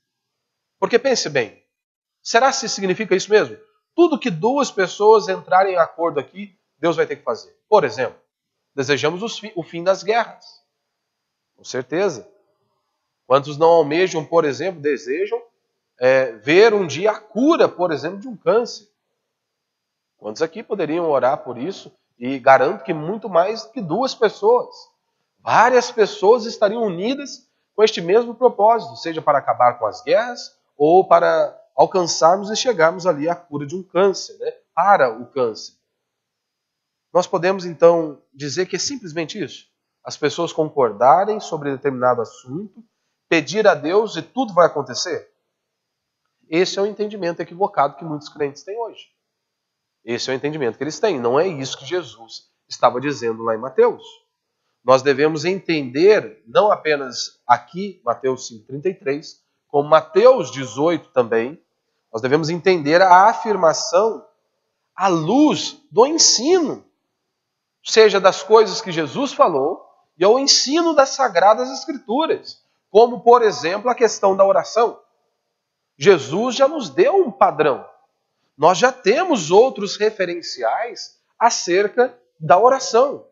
Porque 0.79 0.99
pense 0.99 1.29
bem, 1.29 1.63
será 2.23 2.53
se 2.53 2.69
significa 2.69 3.15
isso 3.15 3.31
mesmo? 3.31 3.57
Tudo 3.95 4.19
que 4.19 4.31
duas 4.31 4.71
pessoas 4.71 5.29
entrarem 5.29 5.75
em 5.75 5.79
acordo 5.79 6.19
aqui, 6.19 6.57
Deus 6.79 6.97
vai 6.97 7.07
ter 7.07 7.17
que 7.17 7.23
fazer. 7.23 7.57
Por 7.69 7.85
exemplo, 7.85 8.19
desejamos 8.75 9.23
o 9.55 9.63
fim 9.63 9.83
das 9.83 10.03
guerras. 10.03 10.63
Com 11.57 11.65
certeza. 11.65 12.29
Quantos 13.27 13.57
não 13.57 13.69
almejam, 13.69 14.25
por 14.25 14.45
exemplo, 14.45 14.81
desejam 14.81 15.41
é, 15.99 16.33
ver 16.33 16.75
um 16.75 16.87
dia 16.87 17.13
a 17.13 17.21
cura, 17.21 17.69
por 17.69 17.93
exemplo, 17.93 18.19
de 18.19 18.29
um 18.29 18.37
câncer? 18.37 18.89
Quantos 20.19 20.43
aqui 20.43 20.63
poderiam 20.63 21.09
orar 21.09 21.39
por 21.39 21.57
isso? 21.57 21.93
E 22.19 22.39
garanto 22.39 22.85
que 22.85 22.93
muito 22.93 23.29
mais 23.29 23.65
que 23.65 23.81
duas 23.81 24.15
pessoas. 24.15 24.75
Várias 25.39 25.91
pessoas 25.91 26.47
estariam 26.47 26.83
unidas 26.83 27.49
com 27.75 27.83
este 27.83 28.01
mesmo 28.01 28.35
propósito, 28.35 28.97
seja 28.97 29.21
para 29.21 29.39
acabar 29.39 29.79
com 29.79 29.87
as 29.87 30.03
guerras 30.03 30.57
ou 30.77 31.07
para 31.07 31.61
alcançarmos 31.77 32.51
e 32.51 32.57
chegarmos 32.57 33.07
ali 33.07 33.29
à 33.29 33.35
cura 33.35 33.67
de 33.67 33.75
um 33.75 33.83
câncer, 33.83 34.39
né? 34.39 34.53
para 34.75 35.11
o 35.11 35.27
câncer. 35.27 35.75
Nós 37.13 37.27
podemos 37.27 37.65
então 37.65 38.23
dizer 38.33 38.67
que 38.67 38.77
é 38.77 38.79
simplesmente 38.79 39.43
isso. 39.43 39.67
As 40.03 40.17
pessoas 40.17 40.53
concordarem 40.53 41.41
sobre 41.41 41.71
determinado 41.71 42.21
assunto, 42.21 42.85
pedir 43.29 43.67
a 43.67 43.75
Deus 43.75 44.17
e 44.17 44.23
tudo 44.23 44.53
vai 44.53 44.67
acontecer? 44.67 45.33
Esse 46.49 46.79
é 46.79 46.83
o 46.83 46.87
entendimento 46.87 47.41
equivocado 47.41 47.97
que 47.97 48.05
muitos 48.05 48.29
crentes 48.29 48.63
têm 48.63 48.79
hoje. 48.79 49.09
Esse 50.05 50.29
é 50.29 50.35
o 50.35 50.37
entendimento 50.37 50.77
que 50.77 50.85
eles 50.85 51.01
têm. 51.01 51.19
Não 51.19 51.41
é 51.41 51.47
isso 51.49 51.79
que 51.79 51.87
Jesus 51.87 52.51
estava 52.69 53.01
dizendo 53.01 53.43
lá 53.43 53.55
em 53.55 53.59
Mateus. 53.59 54.03
Nós 54.85 55.01
devemos 55.01 55.47
entender, 55.47 56.43
não 56.47 56.71
apenas 56.71 57.41
aqui, 57.47 58.03
Mateus 58.05 58.51
5,33, 58.51 59.39
como 59.67 59.89
Mateus 59.89 60.51
18 60.51 61.09
também, 61.09 61.64
nós 62.15 62.23
devemos 62.23 62.49
entender 62.49 63.03
a 63.03 63.29
afirmação 63.29 64.25
à 64.95 65.09
luz 65.09 65.83
do 65.91 66.07
ensino, 66.07 66.87
seja 67.85 68.21
das 68.21 68.41
coisas 68.41 68.81
que 68.81 68.93
Jesus 68.93 69.33
falou 69.33 69.85
e 70.17 70.25
ao 70.25 70.39
ensino 70.39 70.95
das 70.95 71.09
Sagradas 71.09 71.69
Escrituras, 71.73 72.63
como, 72.89 73.19
por 73.23 73.43
exemplo, 73.43 73.91
a 73.91 73.97
questão 73.97 74.37
da 74.37 74.45
oração. 74.47 75.01
Jesus 75.99 76.55
já 76.55 76.69
nos 76.69 76.89
deu 76.89 77.17
um 77.17 77.33
padrão. 77.33 77.85
Nós 78.57 78.79
já 78.79 78.93
temos 78.93 79.51
outros 79.51 79.97
referenciais 79.97 81.19
acerca 81.37 82.17
da 82.39 82.57
oração. 82.57 83.27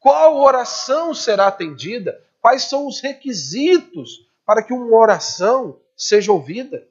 Qual 0.00 0.38
oração 0.38 1.14
será 1.14 1.46
atendida? 1.46 2.20
Quais 2.40 2.64
são 2.64 2.88
os 2.88 3.00
requisitos 3.00 4.26
para 4.44 4.64
que 4.64 4.72
uma 4.72 4.96
oração 4.96 5.78
seja 5.96 6.32
ouvida. 6.32 6.86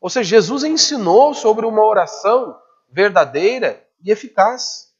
Ou 0.00 0.10
seja, 0.10 0.28
Jesus 0.28 0.64
ensinou 0.64 1.34
sobre 1.34 1.66
uma 1.66 1.84
oração 1.84 2.58
verdadeira 2.88 3.84
e 4.02 4.10
eficaz. 4.10 4.92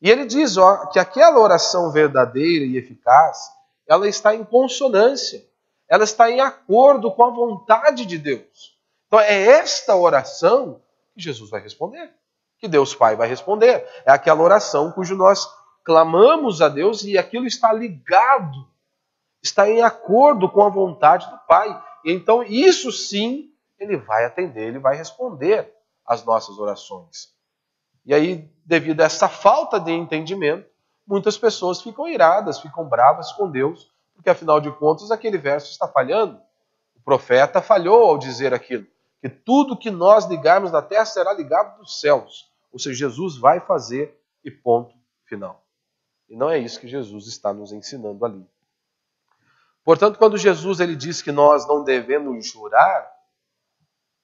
E 0.00 0.10
ele 0.10 0.26
diz 0.26 0.56
ó, 0.56 0.86
que 0.86 0.98
aquela 0.98 1.38
oração 1.38 1.90
verdadeira 1.90 2.64
e 2.64 2.76
eficaz, 2.76 3.38
ela 3.86 4.08
está 4.08 4.34
em 4.34 4.44
consonância, 4.44 5.44
ela 5.88 6.04
está 6.04 6.30
em 6.30 6.40
acordo 6.40 7.12
com 7.12 7.24
a 7.24 7.30
vontade 7.30 8.04
de 8.04 8.18
Deus. 8.18 8.76
Então 9.06 9.20
é 9.20 9.42
esta 9.42 9.94
oração 9.94 10.82
que 11.14 11.20
Jesus 11.20 11.50
vai 11.50 11.60
responder, 11.60 12.12
que 12.58 12.68
Deus 12.68 12.94
Pai 12.94 13.16
vai 13.16 13.28
responder. 13.28 13.86
É 14.04 14.10
aquela 14.10 14.42
oração 14.42 14.90
cujo 14.92 15.14
nós 15.14 15.48
clamamos 15.84 16.60
a 16.60 16.68
Deus 16.68 17.04
e 17.04 17.16
aquilo 17.16 17.46
está 17.46 17.72
ligado 17.72 18.66
está 19.46 19.68
em 19.68 19.82
acordo 19.82 20.48
com 20.48 20.62
a 20.64 20.68
vontade 20.68 21.28
do 21.30 21.38
Pai. 21.46 21.82
Então, 22.04 22.42
isso 22.42 22.92
sim, 22.92 23.50
ele 23.78 23.96
vai 23.96 24.24
atender, 24.24 24.68
ele 24.68 24.78
vai 24.78 24.96
responder 24.96 25.72
às 26.04 26.24
nossas 26.24 26.58
orações. 26.58 27.34
E 28.04 28.14
aí, 28.14 28.50
devido 28.64 29.00
a 29.00 29.04
essa 29.04 29.28
falta 29.28 29.80
de 29.80 29.90
entendimento, 29.90 30.68
muitas 31.06 31.36
pessoas 31.36 31.82
ficam 31.82 32.08
iradas, 32.08 32.60
ficam 32.60 32.88
bravas 32.88 33.32
com 33.32 33.50
Deus, 33.50 33.92
porque 34.14 34.30
afinal 34.30 34.60
de 34.60 34.70
contas 34.72 35.10
aquele 35.10 35.38
verso 35.38 35.70
está 35.70 35.88
falhando. 35.88 36.40
O 36.94 37.00
profeta 37.00 37.60
falhou 37.60 38.04
ao 38.04 38.18
dizer 38.18 38.54
aquilo, 38.54 38.86
que 39.20 39.28
tudo 39.28 39.76
que 39.76 39.90
nós 39.90 40.26
ligarmos 40.26 40.70
na 40.70 40.82
terra 40.82 41.04
será 41.04 41.32
ligado 41.32 41.78
dos 41.78 42.00
céus. 42.00 42.50
Ou 42.72 42.78
seja, 42.78 43.08
Jesus 43.08 43.36
vai 43.36 43.60
fazer 43.60 44.20
e 44.44 44.50
ponto 44.50 44.94
final. 45.24 45.64
E 46.28 46.36
não 46.36 46.50
é 46.50 46.58
isso 46.58 46.80
que 46.80 46.88
Jesus 46.88 47.26
está 47.26 47.52
nos 47.52 47.72
ensinando 47.72 48.24
ali. 48.24 48.46
Portanto, 49.84 50.18
quando 50.18 50.36
Jesus 50.36 50.80
ele 50.80 50.96
diz 50.96 51.22
que 51.22 51.30
nós 51.30 51.66
não 51.66 51.84
devemos 51.84 52.44
jurar, 52.46 53.15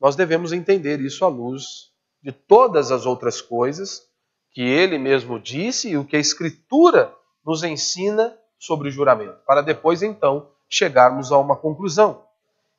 nós 0.02 0.16
devemos 0.16 0.52
entender 0.52 1.00
isso 1.00 1.24
à 1.24 1.28
luz 1.28 1.92
de 2.20 2.32
todas 2.32 2.90
as 2.90 3.06
outras 3.06 3.40
coisas 3.40 4.02
que 4.50 4.60
ele 4.60 4.98
mesmo 4.98 5.38
disse 5.38 5.90
e 5.90 5.96
o 5.96 6.04
que 6.04 6.16
a 6.16 6.20
Escritura 6.20 7.14
nos 7.46 7.62
ensina 7.62 8.36
sobre 8.58 8.88
o 8.88 8.90
juramento, 8.90 9.38
para 9.46 9.62
depois 9.62 10.02
então 10.02 10.50
chegarmos 10.68 11.30
a 11.30 11.38
uma 11.38 11.54
conclusão. 11.54 12.24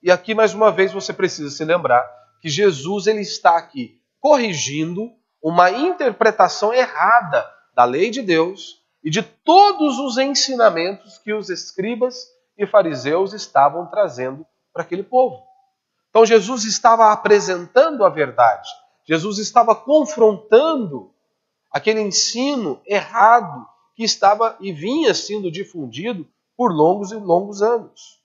E 0.02 0.12
aqui 0.12 0.36
mais 0.36 0.54
uma 0.54 0.70
vez 0.70 0.92
você 0.92 1.14
precisa 1.14 1.50
se 1.50 1.64
lembrar 1.64 2.06
que 2.42 2.50
Jesus 2.50 3.08
ele 3.08 3.22
está 3.22 3.58
aqui 3.58 4.02
corrigindo 4.20 5.10
uma 5.42 5.72
interpretação 5.72 6.74
errada 6.74 7.50
da 7.74 7.86
lei 7.86 8.10
de 8.10 8.22
Deus 8.22 8.82
e 9.02 9.10
de 9.10 9.22
todos 9.22 9.98
os 9.98 10.18
ensinamentos 10.18 11.18
que 11.20 11.34
os 11.34 11.50
escribas 11.50 12.28
e 12.58 12.68
fariseus 12.68 13.32
estavam 13.32 13.86
trazendo 13.86 14.46
para 14.74 14.84
aquele 14.84 15.04
povo. 15.04 15.53
Então 16.14 16.28
Jesus 16.28 16.64
estava 16.64 17.12
apresentando 17.12 18.06
a 18.06 18.10
verdade, 18.10 18.70
Jesus 19.04 19.40
estava 19.40 19.76
confrontando 19.76 21.12
aquele 21.72 22.02
ensino 22.02 22.80
errado 22.86 23.68
que 23.96 24.04
estava 24.04 24.56
e 24.60 24.72
vinha 24.72 25.12
sendo 25.16 25.50
difundido 25.50 26.30
por 26.56 26.72
longos 26.72 27.12
e 27.12 27.16
longos 27.16 27.64
anos. 27.64 28.22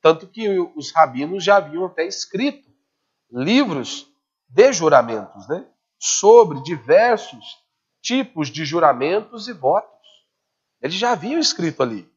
Tanto 0.00 0.28
que 0.28 0.48
os 0.76 0.92
rabinos 0.92 1.42
já 1.42 1.56
haviam 1.56 1.86
até 1.86 2.06
escrito 2.06 2.70
livros 3.28 4.06
de 4.48 4.72
juramentos, 4.72 5.48
né? 5.48 5.66
sobre 5.98 6.62
diversos 6.62 7.58
tipos 8.00 8.48
de 8.48 8.64
juramentos 8.64 9.48
e 9.48 9.52
votos. 9.52 9.90
Eles 10.80 10.94
já 10.94 11.10
haviam 11.10 11.40
escrito 11.40 11.82
ali. 11.82 12.08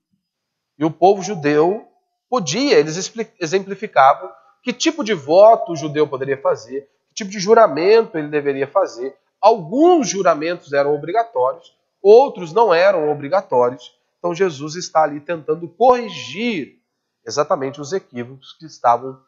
E 0.78 0.86
o 0.86 0.92
povo 0.92 1.24
judeu 1.24 1.88
podia, 2.30 2.78
eles 2.78 3.12
exemplificavam 3.40 4.30
que 4.64 4.74
tipo 4.74 5.04
de 5.04 5.14
voto 5.14 5.72
o 5.72 5.76
judeu 5.76 6.08
poderia 6.08 6.38
fazer, 6.38 6.90
que 7.10 7.16
tipo 7.16 7.32
de 7.32 7.40
juramento 7.40 8.18
ele 8.18 8.28
deveria 8.28 8.68
fazer. 8.68 9.16
Alguns 9.40 10.10
juramentos 10.10 10.74
eram 10.74 10.94
obrigatórios, 10.94 11.76
outros 12.02 12.54
não 12.54 12.74
eram 12.74 13.10
obrigatórios. 13.10 13.96
Então 14.18 14.34
Jesus 14.34 14.76
está 14.76 15.04
ali 15.04 15.20
tentando 15.20 15.68
corrigir 15.68 16.82
exatamente 17.26 17.80
os 17.80 17.94
equívocos 17.94 18.54
que 18.54 18.66
estavam 18.66 19.20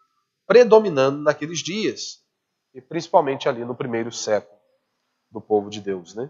predominando 0.48 1.22
naqueles 1.22 1.60
dias, 1.60 2.24
e 2.74 2.82
principalmente 2.82 3.48
ali 3.48 3.64
no 3.64 3.76
primeiro 3.76 4.12
século 4.12 4.60
do 5.30 5.40
povo 5.40 5.70
de 5.70 5.80
Deus, 5.80 6.16
né? 6.16 6.30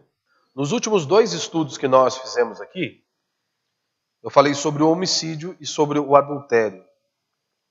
Nos 0.55 0.71
últimos 0.71 1.05
dois 1.05 1.31
estudos 1.31 1.77
que 1.77 1.87
nós 1.87 2.17
fizemos 2.17 2.59
aqui, 2.59 3.01
eu 4.21 4.29
falei 4.29 4.53
sobre 4.53 4.83
o 4.83 4.89
homicídio 4.89 5.55
e 5.61 5.65
sobre 5.65 5.99
o 5.99 6.15
adultério. 6.15 6.83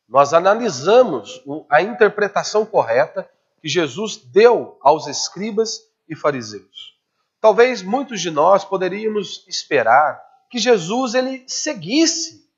Nós 0.09 0.33
analisamos 0.33 1.43
a 1.69 1.83
interpretação 1.83 2.65
correta 2.65 3.29
que 3.61 3.69
Jesus 3.69 4.17
deu 4.17 4.79
aos 4.81 5.07
escribas 5.07 5.83
e 6.09 6.17
fariseus. 6.17 6.97
Talvez 7.41 7.83
muitos 7.83 8.21
de 8.21 8.31
nós 8.31 8.65
poderíamos 8.65 9.45
esperar 9.47 10.21
que 10.51 10.59
Jesus 10.59 11.15
ele 11.15 11.45
seguisse 11.47 12.49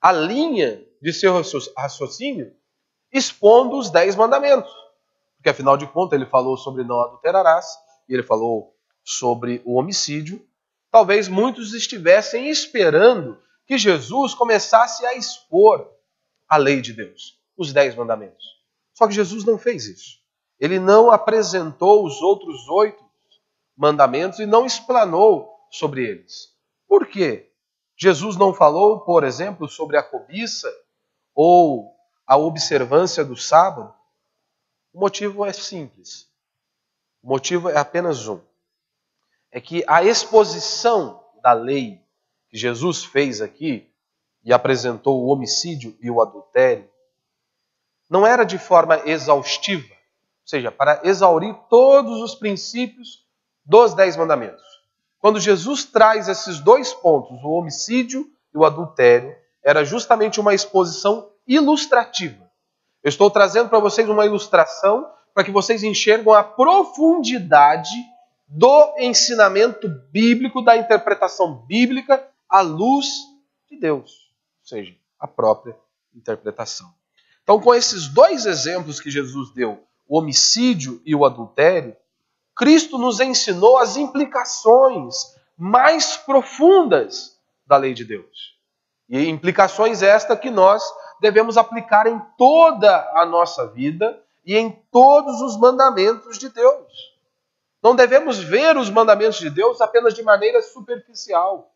a 0.00 0.10
linha 0.12 0.82
de 1.02 1.12
seu 1.12 1.42
raciocínio 1.76 2.54
expondo 3.12 3.76
os 3.76 3.90
dez 3.90 4.16
mandamentos. 4.16 4.72
Porque 5.36 5.50
afinal 5.50 5.76
de 5.76 5.86
contas 5.86 6.18
ele 6.18 6.28
falou 6.28 6.56
sobre 6.56 6.84
não 6.84 7.00
adulterarás 7.00 7.66
e 8.08 8.14
ele 8.14 8.22
falou 8.22 8.74
sobre 9.04 9.62
o 9.64 9.78
homicídio. 9.78 10.44
Talvez 10.90 11.28
muitos 11.28 11.74
estivessem 11.74 12.48
esperando 12.48 13.38
que 13.66 13.76
Jesus 13.76 14.34
começasse 14.34 15.04
a 15.04 15.14
expor 15.14 15.95
a 16.48 16.56
lei 16.56 16.80
de 16.80 16.92
Deus, 16.92 17.40
os 17.56 17.72
dez 17.72 17.94
mandamentos. 17.94 18.44
Só 18.94 19.06
que 19.06 19.14
Jesus 19.14 19.44
não 19.44 19.58
fez 19.58 19.86
isso. 19.86 20.18
Ele 20.58 20.78
não 20.78 21.10
apresentou 21.10 22.04
os 22.04 22.22
outros 22.22 22.68
oito 22.68 23.04
mandamentos 23.76 24.38
e 24.38 24.46
não 24.46 24.64
explanou 24.64 25.50
sobre 25.70 26.08
eles. 26.08 26.54
Por 26.88 27.06
quê? 27.06 27.50
Jesus 27.96 28.36
não 28.36 28.54
falou, 28.54 29.00
por 29.00 29.24
exemplo, 29.24 29.68
sobre 29.68 29.96
a 29.96 30.02
cobiça 30.02 30.72
ou 31.34 31.94
a 32.26 32.36
observância 32.36 33.24
do 33.24 33.36
sábado? 33.36 33.94
O 34.92 35.00
motivo 35.00 35.44
é 35.44 35.52
simples. 35.52 36.26
O 37.22 37.28
motivo 37.28 37.68
é 37.68 37.76
apenas 37.76 38.26
um. 38.28 38.40
É 39.50 39.60
que 39.60 39.84
a 39.86 40.02
exposição 40.02 41.22
da 41.42 41.52
lei 41.52 42.00
que 42.48 42.56
Jesus 42.56 43.04
fez 43.04 43.40
aqui 43.40 43.90
e 44.46 44.52
apresentou 44.52 45.24
o 45.24 45.26
homicídio 45.26 45.98
e 46.00 46.08
o 46.08 46.22
adultério 46.22 46.88
não 48.08 48.24
era 48.24 48.44
de 48.44 48.56
forma 48.56 49.02
exaustiva, 49.04 49.92
ou 49.92 50.48
seja, 50.48 50.70
para 50.70 51.00
exaurir 51.02 51.52
todos 51.68 52.22
os 52.22 52.36
princípios 52.36 53.26
dos 53.64 53.92
Dez 53.94 54.16
Mandamentos. 54.16 54.62
Quando 55.18 55.40
Jesus 55.40 55.84
traz 55.84 56.28
esses 56.28 56.60
dois 56.60 56.94
pontos, 56.94 57.42
o 57.42 57.50
homicídio 57.50 58.30
e 58.54 58.58
o 58.58 58.64
adultério, 58.64 59.34
era 59.64 59.84
justamente 59.84 60.38
uma 60.38 60.54
exposição 60.54 61.28
ilustrativa. 61.44 62.48
Eu 63.02 63.08
estou 63.08 63.28
trazendo 63.28 63.68
para 63.68 63.80
vocês 63.80 64.08
uma 64.08 64.24
ilustração 64.24 65.10
para 65.34 65.42
que 65.42 65.50
vocês 65.50 65.82
enxergam 65.82 66.32
a 66.32 66.44
profundidade 66.44 67.90
do 68.46 68.94
ensinamento 68.98 69.88
bíblico, 70.12 70.62
da 70.62 70.76
interpretação 70.76 71.66
bíblica 71.66 72.24
à 72.48 72.60
luz 72.60 73.08
de 73.68 73.76
Deus, 73.76 74.25
seja, 74.68 74.94
a 75.18 75.26
própria 75.26 75.76
interpretação. 76.14 76.92
Então, 77.42 77.60
com 77.60 77.74
esses 77.74 78.08
dois 78.08 78.44
exemplos 78.44 79.00
que 79.00 79.10
Jesus 79.10 79.52
deu, 79.52 79.84
o 80.08 80.18
homicídio 80.18 81.00
e 81.04 81.14
o 81.14 81.24
adultério, 81.24 81.96
Cristo 82.56 82.98
nos 82.98 83.20
ensinou 83.20 83.78
as 83.78 83.96
implicações 83.96 85.14
mais 85.56 86.16
profundas 86.16 87.38
da 87.66 87.76
lei 87.76 87.94
de 87.94 88.04
Deus. 88.04 88.56
E 89.08 89.28
implicações 89.28 90.02
estas 90.02 90.38
que 90.38 90.50
nós 90.50 90.82
devemos 91.20 91.56
aplicar 91.56 92.06
em 92.06 92.20
toda 92.36 93.10
a 93.14 93.24
nossa 93.24 93.66
vida 93.68 94.20
e 94.44 94.56
em 94.56 94.70
todos 94.90 95.40
os 95.40 95.56
mandamentos 95.58 96.38
de 96.38 96.48
Deus. 96.48 97.16
Não 97.82 97.94
devemos 97.94 98.38
ver 98.38 98.76
os 98.76 98.90
mandamentos 98.90 99.38
de 99.38 99.50
Deus 99.50 99.80
apenas 99.80 100.14
de 100.14 100.22
maneira 100.22 100.60
superficial. 100.62 101.75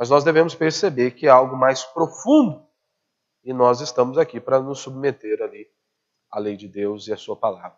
Mas 0.00 0.08
nós 0.08 0.24
devemos 0.24 0.54
perceber 0.54 1.10
que 1.10 1.26
é 1.26 1.28
algo 1.28 1.54
mais 1.54 1.84
profundo. 1.84 2.66
E 3.44 3.52
nós 3.52 3.82
estamos 3.82 4.16
aqui 4.16 4.40
para 4.40 4.58
nos 4.58 4.80
submeter 4.80 5.42
ali 5.42 5.66
à 6.30 6.38
lei 6.38 6.56
de 6.56 6.66
Deus 6.66 7.06
e 7.06 7.12
à 7.12 7.18
sua 7.18 7.36
palavra. 7.36 7.76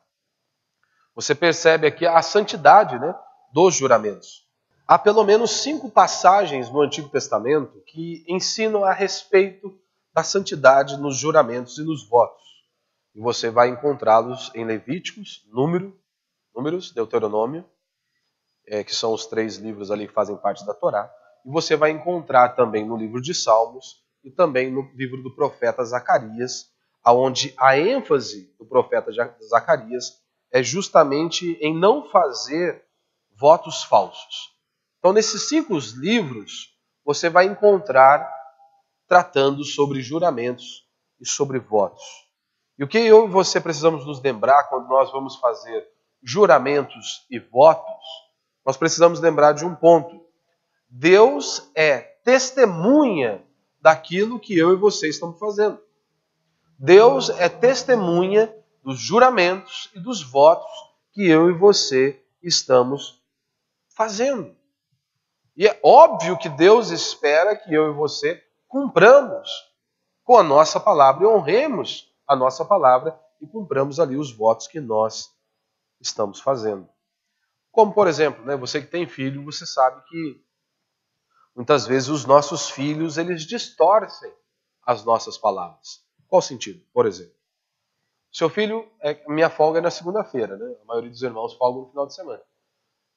Você 1.16 1.34
percebe 1.34 1.84
aqui 1.84 2.06
a 2.06 2.22
santidade 2.22 2.96
né, 2.96 3.12
dos 3.52 3.74
juramentos. 3.74 4.48
Há 4.86 5.00
pelo 5.00 5.24
menos 5.24 5.50
cinco 5.62 5.90
passagens 5.90 6.70
no 6.70 6.80
Antigo 6.80 7.08
Testamento 7.08 7.82
que 7.86 8.24
ensinam 8.28 8.84
a 8.84 8.92
respeito 8.92 9.76
da 10.14 10.22
santidade 10.22 10.98
nos 10.98 11.16
juramentos 11.16 11.76
e 11.78 11.82
nos 11.82 12.08
votos. 12.08 12.44
E 13.16 13.20
você 13.20 13.50
vai 13.50 13.68
encontrá-los 13.68 14.52
em 14.54 14.64
Levíticos, 14.64 15.44
Número, 15.52 15.92
Números, 16.54 16.92
Deuteronômio, 16.92 17.68
é, 18.64 18.84
que 18.84 18.94
são 18.94 19.12
os 19.12 19.26
três 19.26 19.56
livros 19.56 19.90
ali 19.90 20.06
que 20.06 20.14
fazem 20.14 20.36
parte 20.36 20.64
da 20.64 20.72
Torá. 20.72 21.12
E 21.44 21.50
você 21.50 21.76
vai 21.76 21.90
encontrar 21.90 22.50
também 22.50 22.86
no 22.86 22.96
livro 22.96 23.20
de 23.20 23.34
Salmos 23.34 24.02
e 24.24 24.30
também 24.30 24.70
no 24.70 24.82
livro 24.94 25.22
do 25.22 25.34
profeta 25.34 25.84
Zacarias, 25.84 26.70
aonde 27.02 27.54
a 27.58 27.76
ênfase 27.78 28.54
do 28.58 28.64
profeta 28.64 29.10
Zacarias 29.48 30.20
é 30.52 30.62
justamente 30.62 31.58
em 31.60 31.76
não 31.76 32.08
fazer 32.10 32.84
votos 33.36 33.82
falsos. 33.82 34.52
Então, 34.98 35.12
nesses 35.12 35.48
cinco 35.48 35.76
livros, 35.96 36.76
você 37.04 37.28
vai 37.28 37.46
encontrar 37.46 38.30
tratando 39.08 39.64
sobre 39.64 40.00
juramentos 40.00 40.86
e 41.20 41.28
sobre 41.28 41.58
votos. 41.58 42.02
E 42.78 42.84
o 42.84 42.88
que 42.88 42.98
eu 42.98 43.26
e 43.26 43.30
você 43.30 43.60
precisamos 43.60 44.06
nos 44.06 44.22
lembrar 44.22 44.64
quando 44.64 44.88
nós 44.88 45.10
vamos 45.10 45.36
fazer 45.36 45.86
juramentos 46.22 47.26
e 47.30 47.38
votos, 47.38 48.04
nós 48.64 48.76
precisamos 48.76 49.20
lembrar 49.20 49.52
de 49.52 49.64
um 49.64 49.74
ponto. 49.74 50.21
Deus 50.94 51.70
é 51.74 52.00
testemunha 52.22 53.42
daquilo 53.80 54.38
que 54.38 54.58
eu 54.58 54.74
e 54.74 54.76
você 54.76 55.08
estamos 55.08 55.38
fazendo. 55.38 55.80
Deus 56.78 57.30
é 57.30 57.48
testemunha 57.48 58.54
dos 58.84 58.98
juramentos 59.00 59.90
e 59.94 60.00
dos 60.00 60.22
votos 60.22 60.70
que 61.14 61.26
eu 61.26 61.48
e 61.48 61.54
você 61.54 62.22
estamos 62.42 63.22
fazendo. 63.88 64.54
E 65.56 65.66
é 65.66 65.80
óbvio 65.82 66.36
que 66.36 66.50
Deus 66.50 66.90
espera 66.90 67.56
que 67.56 67.72
eu 67.72 67.90
e 67.90 67.94
você 67.94 68.44
cumpramos 68.68 69.48
com 70.22 70.36
a 70.36 70.42
nossa 70.42 70.78
palavra 70.78 71.24
e 71.24 71.26
honremos 71.26 72.12
a 72.28 72.36
nossa 72.36 72.66
palavra 72.66 73.18
e 73.40 73.46
cumpramos 73.46 73.98
ali 73.98 74.16
os 74.16 74.30
votos 74.30 74.66
que 74.66 74.78
nós 74.78 75.34
estamos 75.98 76.38
fazendo. 76.38 76.86
Como, 77.70 77.94
por 77.94 78.06
exemplo, 78.06 78.44
né, 78.44 78.56
você 78.56 78.82
que 78.82 78.88
tem 78.88 79.06
filho, 79.06 79.42
você 79.42 79.64
sabe 79.64 80.02
que 80.04 80.51
muitas 81.54 81.86
vezes 81.86 82.08
os 82.08 82.24
nossos 82.24 82.70
filhos 82.70 83.18
eles 83.18 83.42
distorcem 83.42 84.32
as 84.84 85.04
nossas 85.04 85.38
palavras. 85.38 86.04
Qual 86.28 86.42
sentido? 86.42 86.84
Por 86.92 87.06
exemplo, 87.06 87.34
seu 88.32 88.48
filho, 88.48 88.90
é, 89.00 89.22
minha 89.28 89.50
folga 89.50 89.78
é 89.78 89.82
na 89.82 89.90
segunda-feira, 89.90 90.56
né? 90.56 90.74
A 90.82 90.84
maioria 90.86 91.10
dos 91.10 91.22
irmãos 91.22 91.52
folgam 91.54 91.82
no 91.82 91.90
final 91.90 92.06
de 92.06 92.14
semana. 92.14 92.42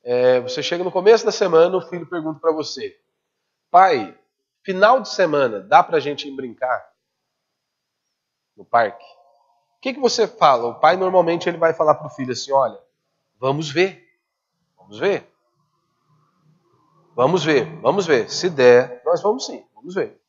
É, 0.04 0.42
você 0.42 0.62
chega 0.62 0.84
no 0.84 0.92
começo 0.92 1.26
da 1.26 1.32
semana, 1.32 1.76
o 1.78 1.82
filho 1.82 2.06
pergunta 2.06 2.40
para 2.40 2.52
você: 2.52 3.00
Pai, 3.72 4.18
final 4.62 5.00
de 5.00 5.10
semana, 5.10 5.62
dá 5.62 5.82
para 5.82 6.02
gente 6.02 6.28
ir 6.28 6.36
brincar 6.36 6.92
no 8.58 8.66
parque? 8.66 9.06
O 9.78 9.82
que, 9.82 9.94
que 9.94 10.00
você 10.00 10.28
fala? 10.28 10.68
O 10.68 10.80
pai 10.80 10.98
normalmente 10.98 11.48
ele 11.48 11.58
vai 11.58 11.74
falar 11.74 11.96
para 11.96 12.08
o 12.08 12.10
filho 12.10 12.34
assim: 12.34 12.52
Olha, 12.52 12.80
vamos 13.40 13.70
ver, 13.72 14.06
vamos 14.78 15.00
ver. 15.00 15.34
Vamos 17.16 17.46
ver, 17.46 17.66
vamos 17.80 18.06
ver. 18.06 18.30
Se 18.30 18.50
der, 18.50 19.02
nós 19.06 19.22
vamos 19.22 19.46
sim, 19.46 19.66
vamos 19.74 19.96
ver. 19.96 20.22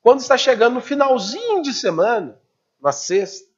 Quando 0.00 0.20
está 0.20 0.38
chegando 0.38 0.74
no 0.74 0.80
finalzinho 0.80 1.60
de 1.60 1.74
semana, 1.74 2.40
na 2.80 2.92
sexta, 2.92 3.50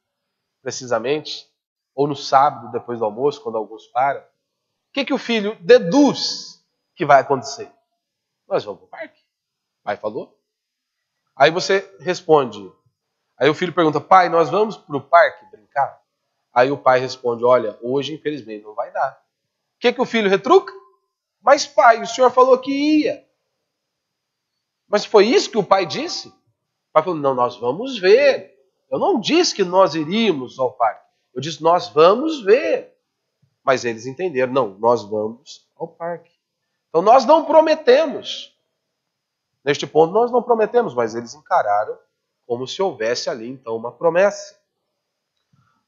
precisamente, 0.59 1.47
ou 1.93 2.07
no 2.07 2.15
sábado, 2.15 2.71
depois 2.71 2.97
do 2.97 3.05
almoço, 3.05 3.43
quando 3.43 3.59
alguns 3.59 3.85
param, 3.87 4.21
o 4.21 4.23
que, 4.91 5.05
que 5.05 5.13
o 5.13 5.19
filho 5.19 5.55
deduz 5.61 6.65
que 6.95 7.05
vai 7.05 7.21
acontecer? 7.21 7.71
Nós 8.47 8.63
vamos 8.63 8.79
para 8.79 8.87
o 8.87 8.89
parque. 8.89 9.19
O 9.19 9.83
pai 9.83 9.97
falou. 9.97 10.35
Aí 11.35 11.51
você 11.51 11.95
responde. 11.99 12.71
Aí 13.37 13.49
o 13.51 13.53
filho 13.53 13.71
pergunta, 13.71 14.01
pai, 14.01 14.29
nós 14.29 14.49
vamos 14.49 14.77
para 14.77 14.97
o 14.97 15.01
parque 15.01 15.45
brincar? 15.51 16.01
Aí 16.51 16.71
o 16.71 16.77
pai 16.77 16.99
responde, 16.99 17.45
olha, 17.45 17.77
hoje 17.83 18.15
infelizmente 18.15 18.63
não 18.63 18.73
vai 18.73 18.91
dar. 18.91 19.11
O 19.75 19.79
que, 19.79 19.93
que 19.93 20.01
o 20.01 20.05
filho 20.05 20.29
retruca? 20.29 20.80
Mas 21.41 21.65
pai, 21.65 22.01
o 22.01 22.07
senhor 22.07 22.31
falou 22.31 22.57
que 22.59 22.71
ia. 22.71 23.25
Mas 24.87 25.05
foi 25.05 25.25
isso 25.25 25.49
que 25.49 25.57
o 25.57 25.63
pai 25.63 25.85
disse? 25.85 26.27
O 26.27 26.93
pai 26.93 27.03
falou, 27.03 27.17
não, 27.17 27.33
nós 27.33 27.57
vamos 27.57 27.97
ver. 27.97 28.57
Eu 28.89 28.99
não 28.99 29.19
disse 29.19 29.55
que 29.55 29.63
nós 29.63 29.95
iríamos 29.95 30.59
ao 30.59 30.73
parque. 30.73 31.05
Eu 31.33 31.41
disse, 31.41 31.63
nós 31.63 31.87
vamos 31.87 32.43
ver. 32.43 32.93
Mas 33.63 33.85
eles 33.85 34.05
entenderam, 34.05 34.51
não, 34.51 34.67
nós 34.79 35.03
vamos 35.03 35.65
ao 35.77 35.87
parque. 35.87 36.31
Então 36.89 37.01
nós 37.01 37.25
não 37.25 37.45
prometemos. 37.45 38.53
Neste 39.63 39.87
ponto 39.87 40.13
nós 40.13 40.31
não 40.31 40.43
prometemos, 40.43 40.93
mas 40.93 41.15
eles 41.15 41.33
encararam 41.33 41.97
como 42.45 42.67
se 42.67 42.81
houvesse 42.81 43.29
ali 43.29 43.47
então 43.47 43.77
uma 43.77 43.91
promessa. 43.91 44.59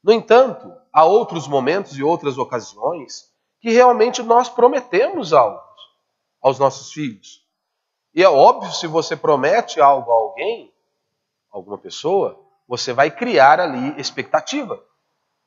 No 0.02 0.12
entanto, 0.12 0.72
há 0.92 1.04
outros 1.04 1.46
momentos 1.46 1.98
e 1.98 2.02
outras 2.02 2.38
ocasiões 2.38 3.30
que 3.64 3.70
realmente 3.70 4.22
nós 4.22 4.50
prometemos 4.50 5.32
algo 5.32 5.58
aos 6.42 6.58
nossos 6.58 6.92
filhos. 6.92 7.42
E 8.14 8.22
é 8.22 8.28
óbvio, 8.28 8.70
se 8.70 8.86
você 8.86 9.16
promete 9.16 9.80
algo 9.80 10.12
a 10.12 10.14
alguém, 10.14 10.70
alguma 11.50 11.78
pessoa, 11.78 12.38
você 12.68 12.92
vai 12.92 13.10
criar 13.10 13.60
ali 13.60 13.98
expectativa. 13.98 14.84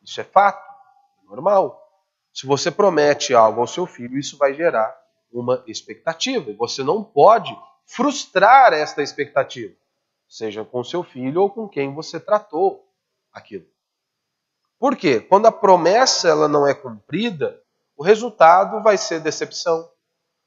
Isso 0.01 0.19
é 0.19 0.23
fato, 0.23 0.67
é 1.21 1.29
normal. 1.29 1.79
Se 2.33 2.47
você 2.47 2.71
promete 2.71 3.35
algo 3.35 3.61
ao 3.61 3.67
seu 3.67 3.85
filho, 3.85 4.17
isso 4.17 4.35
vai 4.35 4.51
gerar 4.55 4.99
uma 5.31 5.63
expectativa. 5.67 6.51
Você 6.57 6.83
não 6.83 7.03
pode 7.03 7.55
frustrar 7.85 8.73
esta 8.73 9.03
expectativa, 9.03 9.75
seja 10.27 10.65
com 10.65 10.83
seu 10.83 11.03
filho 11.03 11.43
ou 11.43 11.51
com 11.51 11.69
quem 11.69 11.93
você 11.93 12.19
tratou 12.19 12.83
aquilo. 13.31 13.67
Por 14.79 14.95
quê? 14.95 15.19
Quando 15.19 15.45
a 15.45 15.51
promessa 15.51 16.27
ela 16.27 16.47
não 16.47 16.65
é 16.65 16.73
cumprida, 16.73 17.61
o 17.97 18.03
resultado 18.03 18.81
vai 18.83 18.97
ser 18.97 19.19
decepção. 19.19 19.89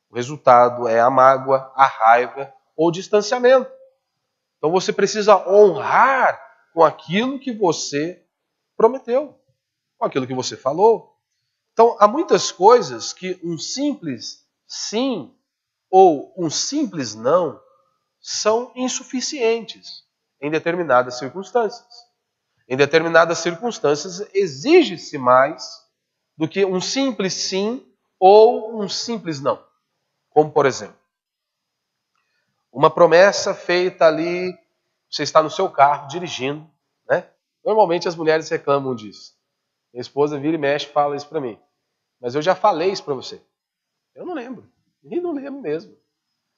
O 0.09 0.15
resultado 0.15 0.89
é 0.89 1.01
a 1.01 1.11
mágoa, 1.11 1.73
a 1.75 1.85
raiva 1.85 2.53
ou 2.77 2.91
distanciamento. 2.91 3.71
Então 4.57 4.71
você 4.71 4.93
precisa 4.93 5.37
honrar 5.49 6.41
com 6.73 6.85
aquilo 6.85 7.41
que 7.41 7.53
você 7.53 8.25
prometeu, 8.77 9.37
com 9.99 10.05
aquilo 10.07 10.27
que 10.27 10.35
você 10.35 10.57
falou. 10.57 11.17
Então, 11.73 11.97
há 11.99 12.07
muitas 12.07 12.53
coisas 12.53 13.13
que 13.13 13.41
um 13.43 13.59
simples 13.59 14.47
sim 14.67 15.35
ou 15.91 16.33
um 16.37 16.49
simples 16.49 17.15
não 17.15 17.61
são 18.21 18.73
insuficientes 18.77 20.05
em 20.41 20.51
determinadas 20.51 21.19
circunstâncias. 21.19 21.89
Em 22.69 22.77
determinadas 22.77 23.39
circunstâncias, 23.39 24.21
exige-se 24.33 25.19
mais 25.19 25.80
do 26.41 26.49
que 26.49 26.65
um 26.65 26.81
simples 26.81 27.35
sim 27.35 27.87
ou 28.19 28.81
um 28.81 28.89
simples 28.89 29.43
não. 29.43 29.63
Como, 30.31 30.51
por 30.51 30.65
exemplo, 30.65 30.97
uma 32.73 32.89
promessa 32.89 33.53
feita 33.53 34.07
ali, 34.07 34.59
você 35.11 35.23
está 35.23 35.43
no 35.43 35.51
seu 35.51 35.69
carro 35.69 36.09
dirigindo, 36.09 36.67
né? 37.07 37.29
Normalmente 37.63 38.09
as 38.09 38.17
mulheres 38.17 38.49
reclamam 38.49 38.95
disso. 38.95 39.35
Minha 39.93 40.01
esposa 40.01 40.41
vira 40.41 40.55
e 40.55 40.59
mexe 40.59 40.87
fala 40.87 41.15
isso 41.15 41.29
para 41.29 41.43
mim. 41.43 41.61
Mas 42.19 42.35
eu 42.35 42.41
já 42.41 42.55
falei 42.55 42.91
isso 42.91 43.05
para 43.05 43.13
você. 43.13 43.43
Eu 44.15 44.25
não 44.25 44.33
lembro. 44.33 44.67
E 45.05 45.21
não 45.21 45.33
lembro 45.33 45.61
mesmo. 45.61 45.95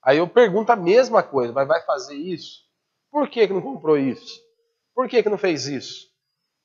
Aí 0.01 0.18
eu 0.18 0.29
pergunto 0.29 0.71
a 0.71 0.77
mesma 0.77 1.25
coisa, 1.25 1.53
mas 1.53 1.66
vai 1.66 1.83
fazer 1.83 2.14
isso? 2.14 2.61
Por 3.11 3.29
que, 3.29 3.49
que 3.49 3.53
não 3.53 3.61
comprou 3.61 3.99
isso? 3.99 4.40
Por 4.95 5.09
que, 5.09 5.25
que 5.25 5.29
não 5.29 5.38
fez 5.38 5.66
isso? 5.66 6.09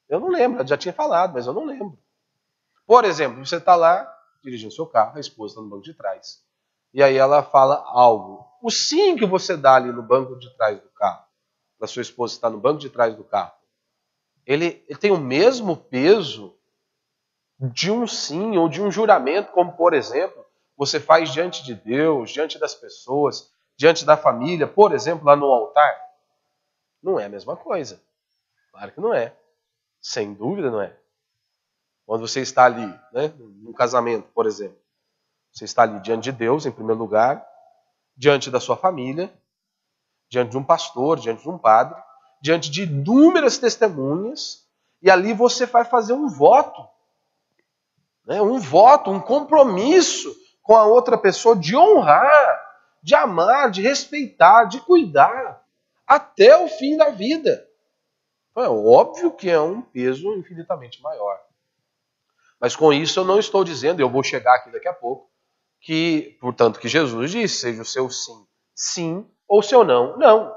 Eu 0.08 0.20
não 0.20 0.28
lembro, 0.28 0.62
eu 0.62 0.68
já 0.68 0.78
tinha 0.78 0.94
falado, 0.94 1.34
mas 1.34 1.48
eu 1.48 1.54
não 1.54 1.66
lembro. 1.66 1.98
Por 2.88 3.04
exemplo, 3.04 3.46
você 3.46 3.58
está 3.58 3.76
lá 3.76 4.12
dirigindo 4.42 4.74
seu 4.74 4.88
carro, 4.88 5.18
a 5.18 5.20
esposa 5.20 5.52
está 5.52 5.62
no 5.62 5.68
banco 5.68 5.84
de 5.84 5.94
trás. 5.94 6.42
E 6.94 7.04
aí 7.04 7.18
ela 7.18 7.44
fala 7.44 7.84
algo. 7.86 8.48
O 8.62 8.72
sim 8.72 9.18
que 9.18 9.26
você 9.26 9.58
dá 9.58 9.76
ali 9.76 9.92
no 9.92 10.02
banco 10.02 10.40
de 10.40 10.50
trás 10.56 10.82
do 10.82 10.90
carro, 10.92 11.26
para 11.78 11.88
sua 11.88 12.02
esposa 12.02 12.34
estar 12.34 12.50
no 12.50 12.58
banco 12.58 12.80
de 12.80 12.90
trás 12.90 13.14
do 13.14 13.26
carro, 13.26 13.54
ele, 14.46 14.84
ele 14.88 14.98
tem 14.98 15.12
o 15.12 15.18
mesmo 15.18 15.76
peso 15.76 16.58
de 17.60 17.92
um 17.92 18.08
sim 18.08 18.58
ou 18.58 18.70
de 18.70 18.82
um 18.82 18.90
juramento, 18.90 19.52
como 19.52 19.76
por 19.76 19.94
exemplo, 19.94 20.46
você 20.78 21.00
faz 21.00 21.34
diante 21.34 21.64
de 21.64 21.76
Deus, 21.76 22.32
diante 22.32 22.58
das 22.58 22.74
pessoas, 22.74 23.52
diante 23.76 24.06
da 24.06 24.16
família, 24.16 24.66
por 24.66 24.94
exemplo, 24.94 25.26
lá 25.26 25.36
no 25.36 25.48
altar? 25.48 26.00
Não 27.04 27.20
é 27.20 27.26
a 27.26 27.30
mesma 27.30 27.58
coisa. 27.58 28.02
Claro 28.72 28.92
que 28.94 29.02
não 29.02 29.14
é. 29.14 29.36
Sem 30.00 30.34
dúvida 30.34 30.72
não 30.72 30.82
é. 30.82 30.98
Quando 32.08 32.28
você 32.28 32.42
está 32.42 32.66
ali, 32.66 32.88
né, 33.14 33.32
num 33.38 33.74
casamento, 33.74 34.28
por 34.34 34.48
exemplo, 34.48 34.80
você 35.52 35.66
está 35.66 35.84
ali 35.84 36.00
diante 36.00 36.24
de 36.24 36.32
Deus, 36.32 36.66
em 36.66 36.72
primeiro 36.72 37.00
lugar, 37.00 37.46
diante 38.16 38.50
da 38.50 38.60
sua 38.60 38.76
família, 38.76 39.32
diante 40.28 40.50
de 40.50 40.58
um 40.58 40.64
pastor, 40.64 41.20
diante 41.20 41.44
de 41.44 41.50
um 41.50 41.60
padre, 41.60 42.02
diante 42.42 42.72
de 42.72 42.84
inúmeras 42.84 43.60
testemunhas, 43.60 44.66
e 45.04 45.12
ali 45.12 45.34
você 45.34 45.68
vai 45.68 45.86
fazer 45.86 46.14
um 46.14 46.28
voto 46.28 46.88
né, 48.28 48.42
um 48.42 48.60
voto, 48.60 49.10
um 49.10 49.22
compromisso 49.22 50.36
com 50.62 50.76
a 50.76 50.86
outra 50.86 51.18
pessoa 51.18 51.56
de 51.56 51.78
honrar, 51.78 52.62
de 53.02 53.16
amar, 53.16 53.72
de 53.72 53.82
respeitar, 53.82 54.66
de 54.66 54.82
cuidar 54.82 55.64
até 56.06 56.58
o 56.58 56.68
fim 56.68 56.98
da 56.98 57.10
vida. 57.10 57.66
Então, 58.52 58.64
é 58.64 58.70
óbvio 58.70 59.32
que 59.32 59.50
é 59.50 59.60
um 59.60 59.82
peso 59.82 60.34
infinitamente 60.34 61.02
maior. 61.02 61.40
Mas 62.60 62.76
com 62.76 62.92
isso 62.92 63.20
eu 63.20 63.26
não 63.26 63.40
estou 63.40 63.64
dizendo, 63.64 64.00
eu 64.00 64.10
vou 64.10 64.24
chegar 64.24 64.56
aqui 64.56 64.72
daqui 64.72 64.88
a 64.88 64.94
pouco, 64.94 65.30
que, 65.80 66.38
portanto, 66.42 66.80
que 66.80 66.88
Jesus 66.88 67.32
disse, 67.32 67.60
seja 67.60 67.82
o 67.82 67.86
seu 67.86 68.10
sim, 68.10 68.48
sim, 68.74 69.32
ou 69.48 69.62
seu 69.62 69.84
não, 69.84 70.18
não. 70.18 70.56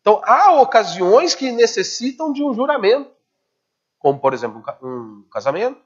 Então, 0.00 0.20
há 0.24 0.60
ocasiões 0.60 1.34
que 1.34 1.50
necessitam 1.50 2.32
de 2.32 2.42
um 2.42 2.54
juramento, 2.54 3.10
como, 3.98 4.20
por 4.20 4.34
exemplo, 4.34 4.62
um 4.82 5.24
casamento, 5.30 5.80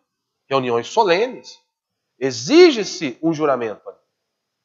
reuniões 0.49 0.89
solenes, 0.89 1.61
exige-se 2.19 3.19
um 3.23 3.33
juramento. 3.33 3.81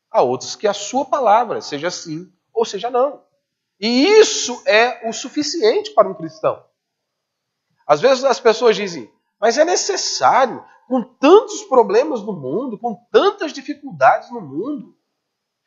Há 0.09 0.21
outros 0.21 0.55
que 0.55 0.67
a 0.67 0.73
sua 0.73 1.05
palavra 1.05 1.61
seja 1.61 1.89
sim 1.91 2.31
ou 2.53 2.65
seja 2.65 2.89
não. 2.89 3.23
E 3.79 4.05
isso 4.05 4.61
é 4.65 5.07
o 5.07 5.13
suficiente 5.13 5.91
para 5.91 6.07
um 6.07 6.13
cristão. 6.13 6.63
Às 7.85 7.99
vezes 7.99 8.23
as 8.23 8.39
pessoas 8.39 8.75
dizem, 8.75 9.11
mas 9.43 9.57
é 9.57 9.65
necessário, 9.65 10.63
com 10.87 11.03
tantos 11.03 11.63
problemas 11.63 12.21
no 12.21 12.31
mundo, 12.31 12.79
com 12.79 12.95
tantas 13.11 13.51
dificuldades 13.51 14.31
no 14.31 14.39
mundo, 14.39 14.97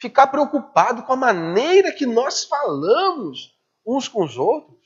ficar 0.00 0.28
preocupado 0.28 1.02
com 1.02 1.12
a 1.12 1.16
maneira 1.16 1.92
que 1.92 2.06
nós 2.06 2.44
falamos 2.44 3.54
uns 3.86 4.08
com 4.08 4.24
os 4.24 4.38
outros? 4.38 4.80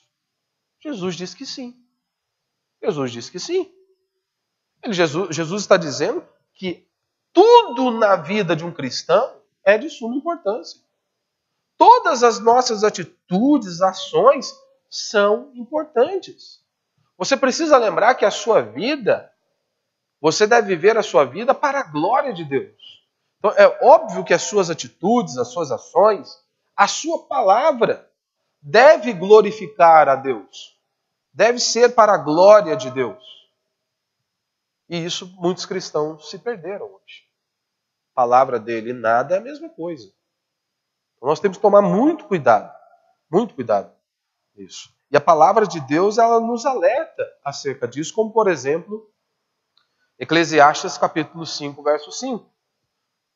Jesus 0.81 1.15
disse 1.15 1.37
que 1.37 1.47
sim. 1.47 1.81
Jesus 2.83 3.13
disse 3.13 3.31
que 3.31 3.39
sim. 3.39 3.73
Jesus, 4.89 5.37
Jesus 5.37 5.63
está 5.63 5.77
dizendo 5.77 6.27
que 6.55 6.91
tudo 7.33 7.93
na 7.93 8.17
vida 8.17 8.57
de 8.57 8.65
um 8.65 8.73
cristão 8.73 9.41
é 9.63 9.79
de 9.79 9.89
suma 9.89 10.17
importância. 10.17 10.81
Todas 11.79 12.25
as 12.25 12.41
nossas 12.41 12.83
atitudes, 12.83 13.83
ações 13.83 14.53
são 14.91 15.53
importantes. 15.55 16.60
Você 17.21 17.37
precisa 17.37 17.77
lembrar 17.77 18.15
que 18.15 18.25
a 18.25 18.31
sua 18.31 18.63
vida 18.63 19.31
Você 20.23 20.47
deve 20.47 20.69
viver 20.69 20.97
a 20.97 21.03
sua 21.03 21.25
vida 21.25 21.55
para 21.55 21.81
a 21.81 21.83
glória 21.83 22.33
de 22.33 22.45
Deus. 22.45 23.07
Então 23.39 23.51
é 23.53 23.67
óbvio 23.83 24.25
que 24.25 24.35
as 24.35 24.43
suas 24.43 24.69
atitudes, 24.69 25.39
as 25.39 25.49
suas 25.49 25.71
ações, 25.71 26.29
a 26.77 26.87
sua 26.87 27.27
palavra 27.27 28.11
deve 28.61 29.13
glorificar 29.13 30.09
a 30.09 30.17
Deus. 30.17 30.79
Deve 31.33 31.59
ser 31.59 31.95
para 31.95 32.15
a 32.15 32.19
glória 32.19 32.77
de 32.77 32.91
Deus. 32.91 33.23
E 34.89 35.03
isso 35.03 35.27
muitos 35.39 35.65
cristãos 35.65 36.29
se 36.29 36.39
perderam 36.39 36.87
hoje. 36.87 37.25
A 38.13 38.17
palavra 38.17 38.59
dele 38.59 38.93
nada 38.93 39.37
é 39.37 39.39
a 39.39 39.43
mesma 39.43 39.69
coisa. 39.69 40.13
Então 41.17 41.29
nós 41.29 41.41
temos 41.41 41.57
que 41.59 41.63
tomar 41.63 41.83
muito 41.83 42.25
cuidado, 42.25 42.75
muito 43.31 43.55
cuidado 43.55 43.91
nisso. 44.55 44.91
E 45.11 45.17
a 45.17 45.21
palavra 45.21 45.67
de 45.67 45.81
Deus 45.81 46.19
ela 46.19 46.39
nos 46.41 46.65
alerta 46.65 47.27
acerca 47.45 47.89
disso, 47.89 48.15
como 48.15 48.33
por 48.33 48.49
exemplo, 48.49 49.11
Eclesiastes 50.19 50.97
capítulo 50.97 51.45
5, 51.45 51.83
verso 51.83 52.13
5. 52.13 52.49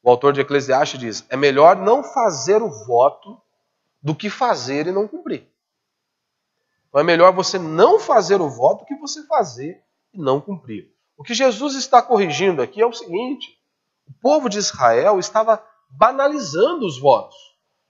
O 0.03 0.11
autor 0.11 0.33
de 0.33 0.41
Eclesiastes 0.41 1.01
diz: 1.01 1.27
"É 1.29 1.37
melhor 1.37 1.77
não 1.77 2.05
fazer 2.05 2.63
o 2.63 2.71
voto 2.71 3.41
do 4.01 4.15
que 4.15 4.31
fazer 4.31 4.87
e 4.87 4.93
não 4.93 5.09
cumprir". 5.09 5.51
Então 6.89 7.01
é 7.01 7.05
melhor 7.05 7.33
você 7.33 7.59
não 7.59 7.99
fazer 7.99 8.41
o 8.41 8.49
voto 8.49 8.81
do 8.81 8.87
que 8.87 8.95
você 8.97 9.27
fazer 9.27 9.83
e 10.13 10.19
não 10.19 10.41
cumprir. 10.41 10.95
O 11.17 11.25
que 11.25 11.35
Jesus 11.35 11.75
está 11.75 12.01
corrigindo 12.01 12.63
aqui 12.63 12.81
é 12.81 12.87
o 12.87 12.93
seguinte: 12.93 13.59
o 14.07 14.13
povo 14.21 14.49
de 14.49 14.59
Israel 14.59 15.19
estava 15.19 15.65
banalizando 15.91 16.87
os 16.87 17.01
votos. 17.01 17.37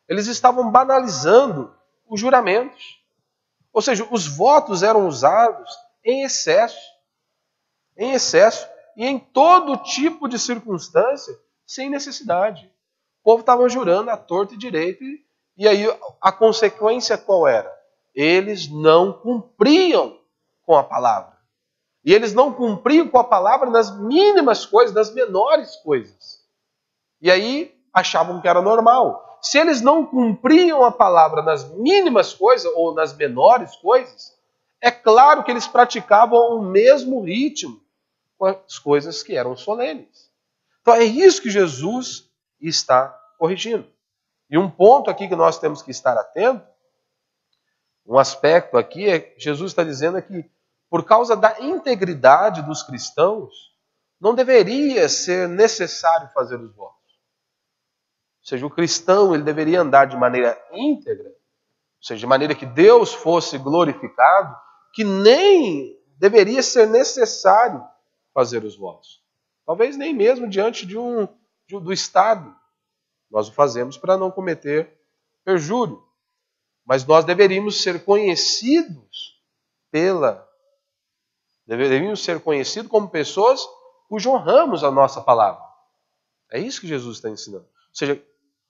Eles 0.08 0.26
estavam 0.26 0.70
banalizando 0.70 1.74
os 2.08 2.18
juramentos. 2.18 3.03
Ou 3.74 3.82
seja, 3.82 4.06
os 4.10 4.26
votos 4.28 4.84
eram 4.84 5.08
usados 5.08 5.68
em 6.04 6.22
excesso. 6.22 6.80
Em 7.96 8.12
excesso 8.12 8.66
e 8.96 9.04
em 9.04 9.18
todo 9.18 9.76
tipo 9.78 10.28
de 10.28 10.38
circunstância, 10.38 11.36
sem 11.66 11.90
necessidade. 11.90 12.70
O 13.20 13.24
povo 13.24 13.40
estava 13.40 13.68
jurando 13.68 14.10
a 14.10 14.16
torto 14.16 14.54
e 14.54 14.58
direito, 14.58 15.02
e 15.56 15.66
aí 15.66 15.84
a 16.20 16.30
consequência 16.30 17.18
qual 17.18 17.48
era? 17.48 17.72
Eles 18.14 18.68
não 18.68 19.12
cumpriam 19.12 20.16
com 20.64 20.76
a 20.76 20.84
palavra. 20.84 21.36
E 22.04 22.12
eles 22.12 22.32
não 22.32 22.52
cumpriam 22.52 23.08
com 23.08 23.18
a 23.18 23.24
palavra 23.24 23.68
nas 23.70 23.98
mínimas 23.98 24.64
coisas, 24.64 24.94
nas 24.94 25.12
menores 25.12 25.74
coisas. 25.76 26.44
E 27.20 27.30
aí 27.30 27.74
achavam 27.92 28.40
que 28.40 28.46
era 28.46 28.60
normal. 28.60 29.33
Se 29.44 29.58
eles 29.58 29.82
não 29.82 30.06
cumpriam 30.06 30.82
a 30.86 30.90
palavra 30.90 31.42
nas 31.42 31.68
mínimas 31.68 32.32
coisas 32.32 32.72
ou 32.74 32.94
nas 32.94 33.14
menores 33.14 33.76
coisas, 33.76 34.34
é 34.80 34.90
claro 34.90 35.44
que 35.44 35.50
eles 35.50 35.66
praticavam 35.66 36.56
o 36.56 36.62
mesmo 36.62 37.20
ritmo 37.20 37.78
com 38.38 38.46
as 38.46 38.78
coisas 38.78 39.22
que 39.22 39.36
eram 39.36 39.54
solenes. 39.54 40.30
Então 40.80 40.94
é 40.94 41.04
isso 41.04 41.42
que 41.42 41.50
Jesus 41.50 42.26
está 42.58 43.08
corrigindo. 43.38 43.86
E 44.48 44.56
um 44.56 44.70
ponto 44.70 45.10
aqui 45.10 45.28
que 45.28 45.36
nós 45.36 45.58
temos 45.58 45.82
que 45.82 45.90
estar 45.90 46.16
atento, 46.16 46.66
um 48.06 48.18
aspecto 48.18 48.78
aqui 48.78 49.10
é 49.10 49.34
Jesus 49.36 49.72
está 49.72 49.84
dizendo 49.84 50.20
que 50.22 50.50
por 50.88 51.04
causa 51.04 51.36
da 51.36 51.60
integridade 51.60 52.62
dos 52.62 52.82
cristãos, 52.82 53.52
não 54.18 54.34
deveria 54.34 55.06
ser 55.06 55.46
necessário 55.50 56.30
fazer 56.32 56.58
os 56.58 56.74
votos. 56.74 56.93
Ou 58.44 58.48
seja, 58.48 58.66
o 58.66 58.70
cristão 58.70 59.34
ele 59.34 59.42
deveria 59.42 59.80
andar 59.80 60.04
de 60.04 60.16
maneira 60.16 60.60
íntegra, 60.70 61.28
ou 61.28 62.02
seja, 62.06 62.20
de 62.20 62.26
maneira 62.26 62.54
que 62.54 62.66
Deus 62.66 63.14
fosse 63.14 63.56
glorificado, 63.56 64.54
que 64.92 65.02
nem 65.02 65.98
deveria 66.18 66.62
ser 66.62 66.86
necessário 66.86 67.82
fazer 68.34 68.62
os 68.62 68.76
votos. 68.76 69.24
Talvez 69.64 69.96
nem 69.96 70.12
mesmo 70.12 70.46
diante 70.46 70.86
de 70.86 70.98
um 70.98 71.26
de, 71.66 71.80
do 71.80 71.92
Estado. 71.92 72.54
Nós 73.30 73.48
o 73.48 73.52
fazemos 73.52 73.96
para 73.96 74.18
não 74.18 74.30
cometer 74.30 74.94
perjúrio. 75.42 76.02
Mas 76.84 77.04
nós 77.06 77.24
deveríamos 77.24 77.82
ser 77.82 78.04
conhecidos 78.04 79.40
pela 79.90 80.46
Deveríamos 81.66 82.22
ser 82.22 82.40
conhecidos 82.40 82.90
como 82.90 83.08
pessoas 83.08 83.66
cujo 84.08 84.30
honramos 84.30 84.84
a 84.84 84.90
nossa 84.90 85.20
palavra. 85.20 85.62
É 86.52 86.58
isso 86.58 86.80
que 86.80 86.86
Jesus 86.86 87.16
está 87.16 87.30
ensinando. 87.30 87.64
Ou 87.64 87.94
seja, 87.94 88.22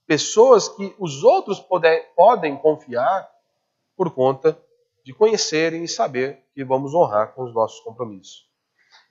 pessoas 0.07 0.69
que 0.69 0.95
os 0.99 1.23
outros 1.23 1.61
poder, 1.61 2.13
podem 2.15 2.57
confiar 2.57 3.29
por 3.97 4.11
conta 4.11 4.59
de 5.05 5.13
conhecerem 5.13 5.85
e 5.85 5.89
saber 5.89 6.43
que 6.55 6.65
vamos 6.65 6.95
honrar 6.95 7.35
com 7.35 7.45
os 7.45 7.55
nossos 7.55 7.81
compromissos. 7.81 8.49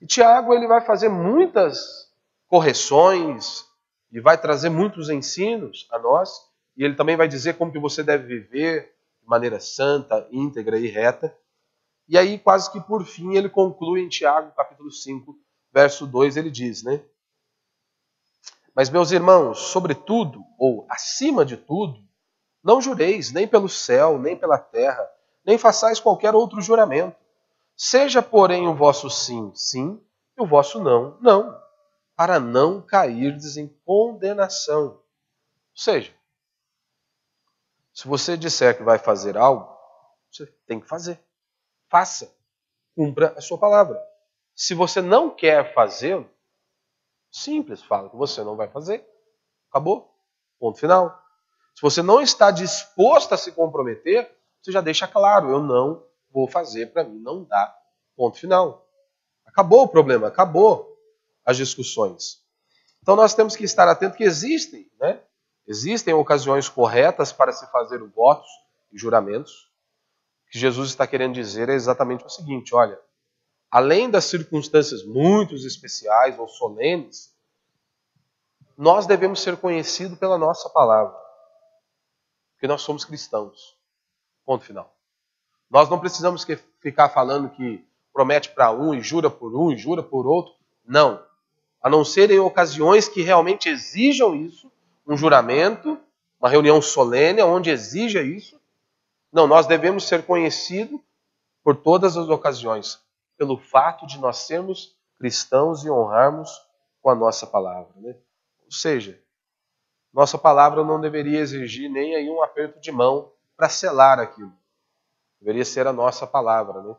E 0.00 0.06
Tiago 0.06 0.52
ele 0.52 0.66
vai 0.66 0.80
fazer 0.80 1.08
muitas 1.08 2.12
correções 2.48 3.64
e 4.12 4.20
vai 4.20 4.38
trazer 4.38 4.68
muitos 4.68 5.08
ensinos 5.10 5.88
a 5.90 5.98
nós, 5.98 6.30
e 6.76 6.84
ele 6.84 6.94
também 6.94 7.16
vai 7.16 7.26
dizer 7.26 7.56
como 7.56 7.72
que 7.72 7.78
você 7.78 8.02
deve 8.02 8.26
viver 8.26 8.94
de 9.20 9.28
maneira 9.28 9.58
santa, 9.58 10.26
íntegra 10.30 10.78
e 10.78 10.86
reta. 10.86 11.36
E 12.08 12.18
aí, 12.18 12.38
quase 12.38 12.70
que 12.70 12.80
por 12.80 13.04
fim, 13.04 13.34
ele 13.34 13.48
conclui 13.48 14.02
em 14.02 14.08
Tiago, 14.08 14.52
capítulo 14.54 14.90
5, 14.90 15.36
verso 15.72 16.06
2, 16.06 16.36
ele 16.36 16.50
diz, 16.50 16.82
né? 16.82 17.00
Mas, 18.74 18.90
meus 18.90 19.12
irmãos, 19.12 19.58
sobretudo, 19.58 20.44
ou 20.58 20.86
acima 20.88 21.44
de 21.44 21.56
tudo, 21.56 22.02
não 22.62 22.80
jureis 22.80 23.32
nem 23.32 23.46
pelo 23.46 23.68
céu, 23.68 24.18
nem 24.18 24.36
pela 24.36 24.58
terra, 24.58 25.08
nem 25.44 25.56
façais 25.56 26.00
qualquer 26.00 26.34
outro 26.34 26.60
juramento. 26.60 27.16
Seja, 27.76 28.22
porém, 28.22 28.66
o 28.66 28.74
vosso 28.74 29.08
sim, 29.10 29.52
sim, 29.54 30.00
e 30.36 30.42
o 30.42 30.46
vosso 30.46 30.82
não, 30.82 31.18
não, 31.20 31.60
para 32.16 32.40
não 32.40 32.80
cairdes 32.80 33.56
em 33.56 33.68
condenação. 33.84 34.86
Ou 34.86 35.02
seja, 35.76 36.12
se 37.92 38.08
você 38.08 38.36
disser 38.36 38.76
que 38.76 38.82
vai 38.82 38.98
fazer 38.98 39.36
algo, 39.36 39.72
você 40.30 40.46
tem 40.66 40.80
que 40.80 40.88
fazer 40.88 41.20
faça. 41.94 42.36
Cumpra 42.96 43.32
a 43.36 43.40
sua 43.40 43.56
palavra. 43.56 44.02
Se 44.52 44.74
você 44.74 45.00
não 45.00 45.30
quer 45.30 45.72
fazê-lo, 45.74 46.28
simples, 47.34 47.82
fala 47.82 48.08
que 48.08 48.16
você 48.16 48.42
não 48.42 48.56
vai 48.56 48.68
fazer. 48.68 49.04
Acabou. 49.70 50.14
Ponto 50.58 50.78
final. 50.78 51.20
Se 51.74 51.82
você 51.82 52.02
não 52.02 52.22
está 52.22 52.50
disposto 52.50 53.32
a 53.32 53.36
se 53.36 53.52
comprometer, 53.52 54.30
você 54.62 54.70
já 54.70 54.80
deixa 54.80 55.08
claro, 55.08 55.50
eu 55.50 55.60
não 55.62 56.04
vou 56.30 56.48
fazer, 56.48 56.92
para 56.92 57.04
mim 57.04 57.18
não 57.18 57.44
dá. 57.44 57.76
Ponto 58.16 58.38
final. 58.38 58.88
Acabou 59.44 59.82
o 59.82 59.88
problema, 59.88 60.28
acabou 60.28 60.96
as 61.44 61.56
discussões. 61.56 62.42
Então 63.02 63.16
nós 63.16 63.34
temos 63.34 63.56
que 63.56 63.64
estar 63.64 63.88
atentos 63.88 64.16
que 64.16 64.24
existem, 64.24 64.90
né? 65.00 65.20
Existem 65.66 66.14
ocasiões 66.14 66.68
corretas 66.68 67.32
para 67.32 67.52
se 67.52 67.70
fazer 67.70 67.98
votos 68.10 68.48
e 68.92 68.98
juramentos 68.98 69.74
que 70.54 70.58
Jesus 70.60 70.90
está 70.90 71.04
querendo 71.04 71.34
dizer 71.34 71.68
é 71.68 71.74
exatamente 71.74 72.24
o 72.24 72.28
seguinte: 72.28 72.76
olha, 72.76 72.96
além 73.74 74.08
das 74.08 74.26
circunstâncias 74.26 75.02
muito 75.02 75.56
especiais 75.56 76.38
ou 76.38 76.46
solenes, 76.46 77.34
nós 78.78 79.04
devemos 79.04 79.40
ser 79.40 79.56
conhecidos 79.56 80.16
pela 80.16 80.38
nossa 80.38 80.68
palavra, 80.68 81.12
porque 82.52 82.68
nós 82.68 82.82
somos 82.82 83.04
cristãos. 83.04 83.76
Ponto 84.46 84.64
final. 84.64 84.94
Nós 85.68 85.90
não 85.90 85.98
precisamos 85.98 86.46
ficar 86.78 87.08
falando 87.08 87.50
que 87.50 87.84
promete 88.12 88.50
para 88.50 88.70
um 88.70 88.94
e 88.94 89.00
jura 89.00 89.28
por 89.28 89.52
um 89.56 89.72
e 89.72 89.76
jura 89.76 90.04
por 90.04 90.24
outro. 90.24 90.54
Não. 90.86 91.20
A 91.82 91.90
não 91.90 92.04
ser 92.04 92.30
em 92.30 92.38
ocasiões 92.38 93.08
que 93.08 93.22
realmente 93.22 93.68
exijam 93.68 94.36
isso, 94.36 94.70
um 95.04 95.16
juramento, 95.16 95.98
uma 96.38 96.48
reunião 96.48 96.80
solene 96.80 97.42
onde 97.42 97.70
exija 97.70 98.22
isso, 98.22 98.56
não, 99.32 99.48
nós 99.48 99.66
devemos 99.66 100.06
ser 100.06 100.24
conhecidos 100.24 101.00
por 101.64 101.74
todas 101.74 102.16
as 102.16 102.28
ocasiões, 102.28 103.02
pelo 103.36 103.58
fato 103.58 104.06
de 104.06 104.18
nós 104.18 104.38
sermos 104.38 104.96
cristãos 105.18 105.84
e 105.84 105.90
honrarmos 105.90 106.50
com 107.00 107.10
a 107.10 107.14
nossa 107.14 107.46
palavra. 107.46 107.92
Né? 107.96 108.16
Ou 108.64 108.72
seja, 108.72 109.20
nossa 110.12 110.38
palavra 110.38 110.84
não 110.84 111.00
deveria 111.00 111.40
exigir 111.40 111.90
nem 111.90 112.14
aí 112.14 112.28
um 112.30 112.42
aperto 112.42 112.80
de 112.80 112.92
mão 112.92 113.32
para 113.56 113.68
selar 113.68 114.18
aquilo. 114.18 114.52
Deveria 115.40 115.64
ser 115.64 115.86
a 115.86 115.92
nossa 115.92 116.26
palavra. 116.26 116.82
Né? 116.82 116.96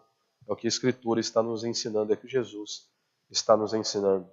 É 0.47 0.53
o 0.53 0.55
que 0.55 0.67
a 0.67 0.69
Escritura 0.69 1.19
está 1.19 1.41
nos 1.41 1.63
ensinando, 1.63 2.13
é 2.13 2.15
que 2.15 2.27
Jesus 2.27 2.89
está 3.29 3.57
nos 3.57 3.73
ensinando. 3.73 4.29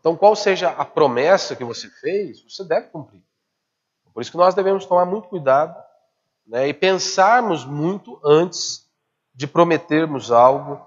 Então, 0.00 0.16
qual 0.16 0.36
seja 0.36 0.70
a 0.70 0.84
promessa 0.84 1.56
que 1.56 1.64
você 1.64 1.88
fez, 1.88 2.42
você 2.42 2.62
deve 2.64 2.88
cumprir. 2.88 3.22
Por 4.12 4.20
isso 4.20 4.30
que 4.30 4.36
nós 4.36 4.54
devemos 4.54 4.84
tomar 4.84 5.06
muito 5.06 5.28
cuidado 5.28 5.74
né, 6.46 6.68
e 6.68 6.74
pensarmos 6.74 7.64
muito 7.64 8.20
antes 8.24 8.83
de 9.34 9.46
prometermos 9.46 10.30
algo 10.30 10.80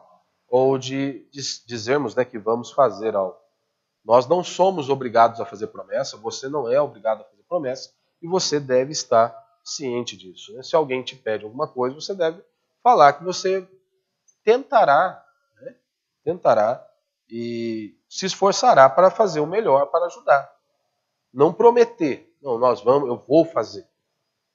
ou 0.47 0.77
de, 0.77 1.27
dizermos 1.65 2.15
né, 2.15 2.23
que 2.23 2.39
vamos 2.39 2.71
fazer 2.71 3.15
algo. 3.15 3.37
Nós 4.03 4.25
não 4.27 4.43
somos 4.43 4.89
obrigados 4.89 5.41
a 5.41 5.45
fazer 5.45 5.67
promessa, 5.67 6.15
você 6.15 6.47
não 6.47 6.71
é 6.71 6.79
obrigado 6.79 7.21
a 7.21 7.25
fazer 7.25 7.43
promessa 7.43 7.91
e 8.21 8.27
você 8.27 8.59
deve 8.59 8.93
estar 8.93 9.35
ciente 9.63 10.15
disso. 10.15 10.53
Né? 10.53 10.63
Se 10.63 10.75
alguém 10.75 11.03
te 11.03 11.15
pede 11.15 11.43
alguma 11.43 11.67
coisa, 11.67 11.93
você 11.93 12.15
deve 12.15 12.41
falar 12.81 13.13
que 13.13 13.23
você 13.23 13.67
tentará, 14.43 15.21
né? 15.61 15.75
tentará 16.23 16.87
e 17.29 17.97
se 18.09 18.25
esforçará 18.25 18.89
para 18.89 19.11
fazer 19.11 19.41
o 19.41 19.45
melhor 19.45 19.87
para 19.87 20.05
ajudar. 20.05 20.49
Não 21.33 21.51
prometer, 21.51 22.33
não, 22.41 22.57
nós 22.57 22.81
vamos, 22.81 23.09
eu 23.09 23.17
vou 23.27 23.43
fazer. 23.43 23.85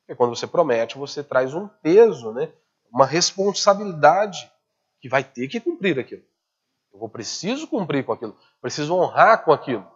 Porque 0.00 0.16
quando 0.16 0.34
você 0.34 0.46
promete, 0.46 0.96
você 0.96 1.22
traz 1.22 1.52
um 1.52 1.68
peso, 1.68 2.32
né? 2.32 2.50
Uma 2.92 3.06
responsabilidade 3.06 4.50
que 5.00 5.08
vai 5.08 5.24
ter 5.24 5.48
que 5.48 5.60
cumprir 5.60 5.98
aquilo. 5.98 6.22
Eu 6.92 6.98
vou 6.98 7.08
preciso 7.08 7.66
cumprir 7.66 8.04
com 8.04 8.12
aquilo, 8.12 8.36
preciso 8.60 8.94
honrar 8.94 9.44
com 9.44 9.52
aquilo. 9.52 9.90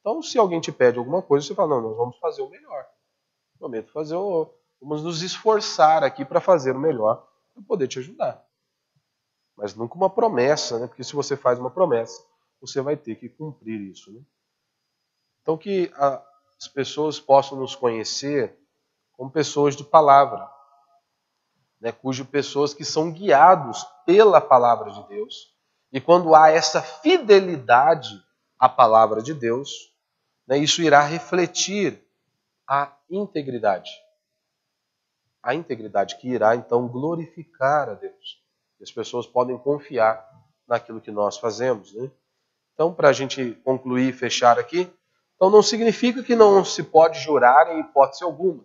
Então, 0.00 0.20
se 0.22 0.36
alguém 0.38 0.60
te 0.60 0.72
pede 0.72 0.98
alguma 0.98 1.22
coisa, 1.22 1.46
você 1.46 1.54
fala: 1.54 1.76
não, 1.76 1.88
nós 1.88 1.96
vamos 1.96 2.18
fazer 2.18 2.42
o 2.42 2.50
melhor. 2.50 2.86
Prometo 3.58 3.92
fazer 3.92 4.16
o. 4.16 4.52
Vamos 4.80 5.02
nos 5.02 5.22
esforçar 5.22 6.02
aqui 6.02 6.24
para 6.24 6.40
fazer 6.40 6.74
o 6.74 6.78
melhor 6.78 7.26
para 7.54 7.62
poder 7.62 7.86
te 7.86 7.98
ajudar. 7.98 8.42
Mas 9.56 9.74
nunca 9.74 9.94
uma 9.94 10.08
promessa, 10.08 10.78
né? 10.78 10.86
Porque 10.86 11.04
se 11.04 11.14
você 11.14 11.36
faz 11.36 11.58
uma 11.58 11.70
promessa, 11.70 12.24
você 12.60 12.80
vai 12.80 12.96
ter 12.96 13.16
que 13.16 13.28
cumprir 13.28 13.78
isso. 13.80 14.10
Né? 14.10 14.20
Então, 15.42 15.58
que 15.58 15.92
as 15.94 16.68
pessoas 16.68 17.20
possam 17.20 17.58
nos 17.58 17.76
conhecer 17.76 18.58
como 19.12 19.30
pessoas 19.30 19.76
de 19.76 19.84
palavra, 19.84 20.50
né? 21.80 21.90
cujo 21.90 22.24
pessoas 22.24 22.74
que 22.74 22.84
são 22.84 23.10
guiados 23.10 23.84
pela 24.04 24.40
palavra 24.40 24.90
de 24.90 25.02
Deus. 25.08 25.54
E 25.92 26.00
quando 26.00 26.34
há 26.34 26.50
essa 26.50 26.82
fidelidade 26.82 28.22
à 28.58 28.68
palavra 28.68 29.22
de 29.22 29.32
Deus, 29.32 29.70
né? 30.46 30.58
isso 30.58 30.82
irá 30.82 31.02
refletir 31.02 32.04
a 32.68 32.94
integridade. 33.08 33.90
A 35.42 35.54
integridade 35.54 36.16
que 36.18 36.28
irá 36.28 36.54
então 36.54 36.86
glorificar 36.86 37.88
a 37.88 37.94
Deus. 37.94 38.40
As 38.80 38.90
pessoas 38.90 39.26
podem 39.26 39.58
confiar 39.58 40.26
naquilo 40.68 41.00
que 41.00 41.10
nós 41.10 41.36
fazemos. 41.36 41.92
Né? 41.94 42.10
Então, 42.74 42.94
para 42.94 43.08
a 43.08 43.12
gente 43.12 43.52
concluir 43.64 44.08
e 44.08 44.12
fechar 44.12 44.58
aqui, 44.58 44.90
então 45.34 45.50
não 45.50 45.62
significa 45.62 46.22
que 46.22 46.36
não 46.36 46.64
se 46.64 46.82
pode 46.82 47.18
jurar 47.18 47.74
em 47.74 47.80
hipótese 47.80 48.22
alguma. 48.22 48.64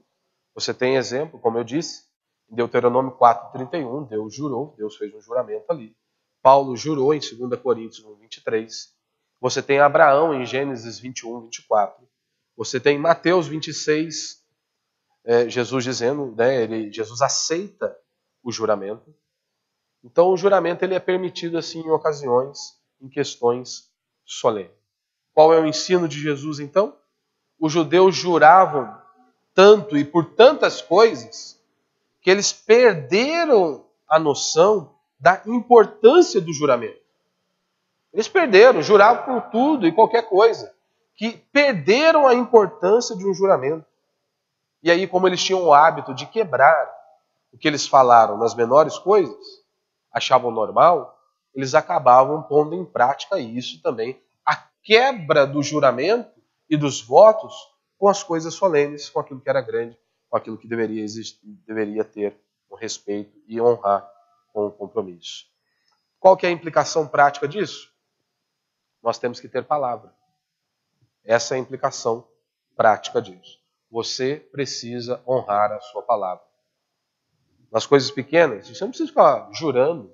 Você 0.54 0.74
tem 0.74 0.96
exemplo, 0.96 1.40
como 1.40 1.58
eu 1.58 1.64
disse, 1.64 2.06
Deuteronômio 2.50 3.12
4,31, 3.12 4.08
Deus 4.08 4.34
jurou, 4.34 4.74
Deus 4.78 4.96
fez 4.96 5.14
um 5.14 5.22
juramento 5.22 5.66
ali. 5.70 5.96
Paulo 6.42 6.78
jurou 6.78 7.14
em 7.14 7.20
2 7.20 7.60
Coríntios 7.60 8.06
1, 8.06 8.16
23. 8.16 8.94
Você 9.42 9.62
tem 9.62 9.80
Abraão 9.80 10.34
em 10.34 10.46
Gênesis 10.46 11.00
21, 11.00 11.42
24. 11.42 12.08
Você 12.56 12.80
tem 12.80 12.98
Mateus 12.98 13.48
26, 13.48 14.44
é, 15.24 15.50
Jesus 15.50 15.84
dizendo, 15.84 16.34
né, 16.36 16.64
ele, 16.64 16.92
Jesus 16.92 17.22
aceita 17.22 17.98
o 18.44 18.52
juramento. 18.52 19.14
Então 20.04 20.30
o 20.30 20.38
juramento 20.38 20.86
ele 20.86 20.94
é 20.94 21.00
permitido 21.00 21.58
assim 21.58 21.80
em 21.80 21.90
ocasiões, 21.90 22.80
em 23.02 23.10
questões 23.10 23.92
solenes. 24.24 24.72
Qual 25.34 25.52
é 25.52 25.60
o 25.60 25.66
ensino 25.66 26.08
de 26.08 26.20
Jesus 26.20 26.60
então? 26.60 26.96
Os 27.60 27.74
judeus 27.74 28.16
juravam 28.16 29.02
tanto 29.54 29.98
e 29.98 30.06
por 30.06 30.34
tantas 30.36 30.82
coisas 30.82 31.60
que 32.26 32.32
eles 32.32 32.52
perderam 32.52 33.86
a 34.10 34.18
noção 34.18 34.96
da 35.20 35.44
importância 35.46 36.42
do 36.42 36.52
juramento. 36.52 37.00
Eles 38.12 38.28
perderam, 38.28 38.82
juravam 38.82 39.40
por 39.40 39.52
tudo 39.52 39.86
e 39.86 39.92
qualquer 39.92 40.28
coisa, 40.28 40.74
que 41.16 41.34
perderam 41.54 42.28
a 42.28 42.34
importância 42.34 43.16
de 43.16 43.28
um 43.28 43.32
juramento. 43.32 43.86
E 44.82 44.90
aí, 44.90 45.06
como 45.06 45.28
eles 45.28 45.44
tinham 45.44 45.66
o 45.66 45.72
hábito 45.72 46.16
de 46.16 46.26
quebrar 46.26 46.92
o 47.54 47.60
que 47.60 47.68
eles 47.68 47.88
falaram 47.88 48.40
nas 48.40 48.56
menores 48.56 48.98
coisas, 48.98 49.46
achavam 50.12 50.50
normal, 50.50 51.16
eles 51.54 51.76
acabavam 51.76 52.42
pondo 52.42 52.74
em 52.74 52.84
prática 52.84 53.38
isso 53.38 53.80
também, 53.84 54.20
a 54.44 54.56
quebra 54.82 55.46
do 55.46 55.62
juramento 55.62 56.42
e 56.68 56.76
dos 56.76 57.04
votos 57.04 57.54
com 58.00 58.08
as 58.08 58.24
coisas 58.24 58.56
solenes, 58.56 59.12
com 59.12 59.20
aquilo 59.20 59.40
que 59.40 59.50
era 59.50 59.62
grande, 59.62 59.96
com 60.36 60.40
aquilo 60.40 60.58
que 60.58 60.68
deveria, 60.68 61.02
existir, 61.02 61.48
deveria 61.66 62.04
ter 62.04 62.38
o 62.70 62.76
respeito 62.76 63.42
e 63.48 63.62
honrar 63.62 64.06
com 64.52 64.68
o 64.68 64.72
compromisso. 64.72 65.46
Qual 66.20 66.36
que 66.36 66.46
é 66.46 66.50
a 66.50 66.52
implicação 66.52 67.08
prática 67.08 67.48
disso? 67.48 67.90
Nós 69.02 69.18
temos 69.18 69.40
que 69.40 69.48
ter 69.48 69.64
palavra. 69.64 70.14
Essa 71.24 71.56
é 71.56 71.58
a 71.58 71.62
implicação 71.62 72.28
prática 72.76 73.22
disso. 73.22 73.62
Você 73.90 74.36
precisa 74.52 75.24
honrar 75.26 75.72
a 75.72 75.80
sua 75.80 76.02
palavra. 76.02 76.44
Nas 77.72 77.86
coisas 77.86 78.12
pequenas, 78.12 78.68
você 78.68 78.84
não 78.84 78.90
precisa 78.90 79.08
ficar 79.08 79.50
jurando. 79.54 80.14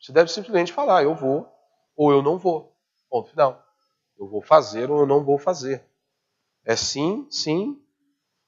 Você 0.00 0.10
deve 0.10 0.28
simplesmente 0.28 0.72
falar: 0.72 1.04
eu 1.04 1.14
vou 1.14 1.48
ou 1.94 2.10
eu 2.10 2.20
não 2.20 2.36
vou. 2.36 2.76
Ponto 3.08 3.30
final. 3.30 3.64
Eu 4.18 4.26
vou 4.26 4.42
fazer 4.42 4.90
ou 4.90 4.98
eu 4.98 5.06
não 5.06 5.22
vou 5.22 5.38
fazer. 5.38 5.86
É 6.64 6.74
sim, 6.74 7.28
sim 7.30 7.83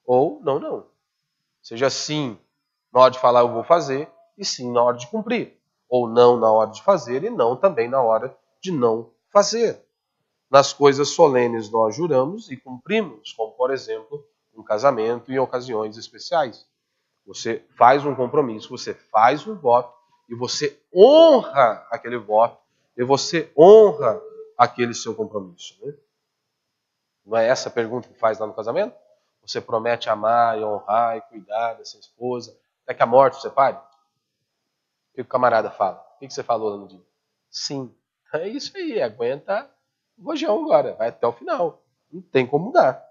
ou 0.06 0.40
não, 0.42 0.58
não. 0.58 0.86
Seja 1.62 1.90
sim 1.90 2.38
na 2.92 3.00
hora 3.00 3.10
de 3.10 3.18
falar 3.18 3.40
eu 3.40 3.52
vou 3.52 3.64
fazer 3.64 4.08
e 4.38 4.44
sim 4.44 4.72
na 4.72 4.82
hora 4.82 4.96
de 4.96 5.06
cumprir. 5.08 5.58
Ou 5.88 6.08
não 6.08 6.38
na 6.38 6.50
hora 6.50 6.70
de 6.70 6.82
fazer 6.82 7.24
e 7.24 7.30
não 7.30 7.56
também 7.56 7.88
na 7.88 8.00
hora 8.00 8.36
de 8.60 8.70
não 8.70 9.10
fazer. 9.32 9.84
Nas 10.50 10.72
coisas 10.72 11.08
solenes 11.08 11.70
nós 11.70 11.94
juramos 11.94 12.50
e 12.50 12.56
cumprimos, 12.56 13.32
como 13.32 13.52
por 13.52 13.72
exemplo, 13.72 14.24
um 14.56 14.62
casamento 14.62 15.32
em 15.32 15.38
ocasiões 15.38 15.96
especiais. 15.96 16.66
Você 17.26 17.64
faz 17.76 18.06
um 18.06 18.14
compromisso, 18.14 18.70
você 18.70 18.94
faz 18.94 19.46
um 19.46 19.56
voto 19.56 19.92
e 20.28 20.34
você 20.34 20.80
honra 20.94 21.86
aquele 21.90 22.16
voto 22.16 22.58
e 22.96 23.04
você 23.04 23.52
honra 23.56 24.20
aquele 24.56 24.94
seu 24.94 25.14
compromisso. 25.14 25.76
Né? 25.84 25.92
Não 27.26 27.36
é 27.36 27.48
essa 27.48 27.68
a 27.68 27.72
pergunta 27.72 28.08
que 28.08 28.18
faz 28.18 28.38
lá 28.38 28.46
no 28.46 28.54
casamento? 28.54 28.94
Você 29.46 29.60
promete 29.60 30.10
amar 30.10 30.58
e 30.58 30.64
honrar 30.64 31.16
e 31.16 31.20
cuidar 31.22 31.74
dessa 31.74 31.96
esposa 31.98 32.58
até 32.82 32.94
que 32.94 33.02
a 33.02 33.06
morte 33.06 33.40
separe? 33.40 33.76
O 33.76 35.14
que 35.14 35.22
o 35.22 35.24
camarada 35.24 35.70
fala? 35.70 36.04
O 36.16 36.18
que 36.18 36.32
você 36.32 36.42
falou 36.42 36.70
lá 36.70 36.76
no 36.76 36.88
dia? 36.88 37.04
Sim. 37.50 37.94
É 38.32 38.48
isso 38.48 38.76
aí, 38.76 39.00
aguenta 39.00 39.70
o 40.18 40.24
rojão 40.24 40.64
agora, 40.64 40.94
vai 40.94 41.08
até 41.08 41.26
o 41.26 41.32
final. 41.32 41.82
Não 42.10 42.20
tem 42.20 42.46
como 42.46 42.66
mudar. 42.66 43.04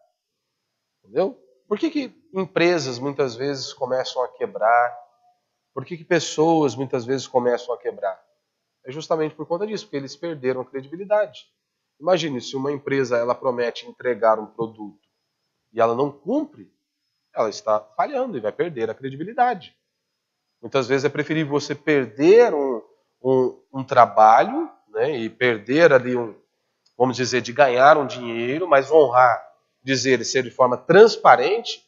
Entendeu? 1.03 1.39
Por 1.67 1.79
que, 1.79 1.89
que 1.89 2.29
empresas 2.33 2.99
muitas 2.99 3.35
vezes 3.35 3.73
começam 3.73 4.23
a 4.23 4.27
quebrar? 4.27 4.95
Por 5.73 5.85
que, 5.85 5.97
que 5.97 6.03
pessoas 6.03 6.75
muitas 6.75 7.05
vezes 7.05 7.27
começam 7.27 7.73
a 7.73 7.77
quebrar? 7.77 8.23
É 8.83 8.91
justamente 8.91 9.35
por 9.35 9.45
conta 9.47 9.65
disso, 9.65 9.85
porque 9.85 9.97
eles 9.97 10.15
perderam 10.15 10.61
a 10.61 10.65
credibilidade. 10.65 11.47
Imagine 11.99 12.41
se 12.41 12.55
uma 12.55 12.71
empresa 12.71 13.17
ela 13.17 13.33
promete 13.33 13.87
entregar 13.87 14.39
um 14.39 14.45
produto 14.45 15.04
e 15.75 15.81
ela 15.81 15.93
não 15.93 16.09
cumpre, 16.09 16.71
ela 17.35 17.49
está 17.49 17.81
falhando 17.81 18.37
e 18.37 18.39
vai 18.39 18.53
perder 18.53 18.89
a 18.89 18.93
credibilidade. 18.93 19.75
Muitas 20.61 20.87
vezes 20.87 21.03
é 21.03 21.09
preferível 21.09 21.51
você 21.51 21.75
perder 21.75 22.53
um, 22.53 22.81
um, 23.21 23.59
um 23.73 23.83
trabalho 23.83 24.71
né, 24.87 25.17
e 25.17 25.29
perder 25.29 25.91
ali 25.91 26.15
um, 26.15 26.33
vamos 26.97 27.17
dizer, 27.17 27.41
de 27.41 27.51
ganhar 27.51 27.97
um 27.97 28.07
dinheiro, 28.07 28.67
mas 28.67 28.89
honrar 28.89 29.45
dizer 29.83 30.21
e 30.21 30.25
ser 30.25 30.43
de 30.43 30.49
forma 30.49 30.77
transparente, 30.77 31.85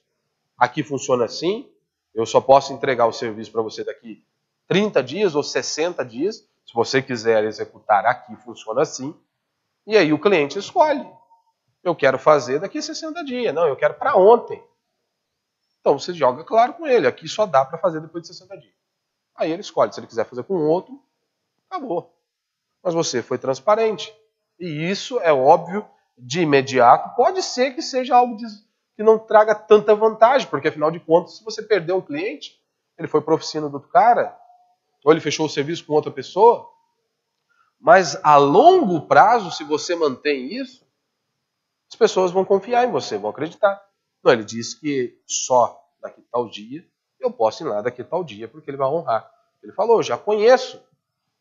aqui 0.58 0.84
funciona 0.84 1.24
assim, 1.24 1.68
eu 2.14 2.26
só 2.26 2.42
posso 2.42 2.74
entregar 2.74 3.08
o 3.08 3.14
serviço 3.14 3.52
para 3.52 3.62
você 3.62 3.86
daqui 3.86 4.22
30 4.68 5.02
dias 5.02 5.34
ou 5.34 5.42
60 5.42 6.04
dias, 6.04 6.46
se 6.66 6.74
você 6.74 7.02
quiser 7.02 7.46
executar 7.46 8.06
aqui, 8.06 8.36
funciona 8.36 8.82
assim. 8.82 9.16
E 9.86 9.96
aí 9.96 10.12
o 10.12 10.20
cliente 10.20 10.60
escolhe. 10.60 11.08
Eu 11.88 11.96
quero 11.96 12.20
fazer 12.20 12.60
daqui 12.60 12.80
a 12.80 12.82
60 12.82 13.24
dias, 13.24 13.56
não, 13.56 13.66
eu 13.66 13.76
quero 13.78 13.94
para 13.94 14.18
ontem. 14.18 14.62
Então 15.80 15.98
você 15.98 16.14
joga 16.14 16.44
claro 16.44 16.74
com 16.74 16.86
ele, 16.86 17.08
aqui 17.08 17.30
só 17.30 17.46
dá 17.46 17.64
para 17.64 17.78
fazer 17.78 18.02
depois 18.02 18.24
de 18.24 18.28
60 18.28 18.58
dias. 18.58 18.74
Aí 19.34 19.50
ele 19.50 19.62
escolhe, 19.62 19.94
se 19.94 20.00
ele 20.02 20.08
quiser 20.08 20.26
fazer 20.26 20.44
com 20.44 20.56
outro, 20.56 21.02
acabou. 21.70 22.14
Mas 22.84 22.94
você 22.94 23.22
foi 23.22 23.38
transparente. 23.38 24.14
E 24.60 24.68
isso 24.68 25.18
é 25.22 25.32
óbvio 25.32 25.88
de 26.18 26.42
imediato, 26.42 27.16
pode 27.16 27.42
ser 27.42 27.72
que 27.72 27.82
seja 27.82 28.18
algo 28.18 28.36
que 28.96 29.04
não 29.04 29.18
traga 29.18 29.56
tanta 29.56 29.96
vantagem, 29.96 30.50
porque 30.50 30.68
afinal 30.68 30.92
de 30.92 31.00
contas, 31.00 31.38
se 31.38 31.44
você 31.46 31.62
perdeu 31.62 31.98
um 31.98 32.02
cliente, 32.02 32.60
ele 32.98 33.08
foi 33.08 33.22
para 33.22 33.34
a 33.34 33.36
oficina 33.36 33.70
do 33.70 33.76
outro 33.76 33.90
cara, 33.90 34.38
ou 35.06 35.12
ele 35.14 35.22
fechou 35.22 35.46
o 35.46 35.50
serviço 35.50 35.86
com 35.86 35.94
outra 35.94 36.12
pessoa, 36.12 36.68
mas 37.80 38.20
a 38.24 38.36
longo 38.36 39.08
prazo, 39.08 39.52
se 39.52 39.64
você 39.64 39.96
mantém 39.96 40.54
isso, 40.54 40.87
as 41.90 41.96
pessoas 41.96 42.32
vão 42.32 42.44
confiar 42.44 42.86
em 42.88 42.92
você, 42.92 43.18
vão 43.18 43.30
acreditar. 43.30 43.82
Não, 44.24 44.34
ele 44.34 44.44
diz 44.44 44.74
que 44.74 45.20
só 45.26 45.82
daqui 46.02 46.22
tal 46.32 46.50
dia 46.50 46.86
eu 47.20 47.32
posso 47.32 47.64
ir 47.64 47.68
lá 47.68 47.82
daqui 47.82 48.04
tal 48.04 48.24
dia, 48.24 48.48
porque 48.48 48.70
ele 48.70 48.78
vai 48.78 48.88
honrar. 48.88 49.30
Ele 49.64 49.72
falou, 49.72 50.04
já 50.04 50.18
conheço. 50.18 50.82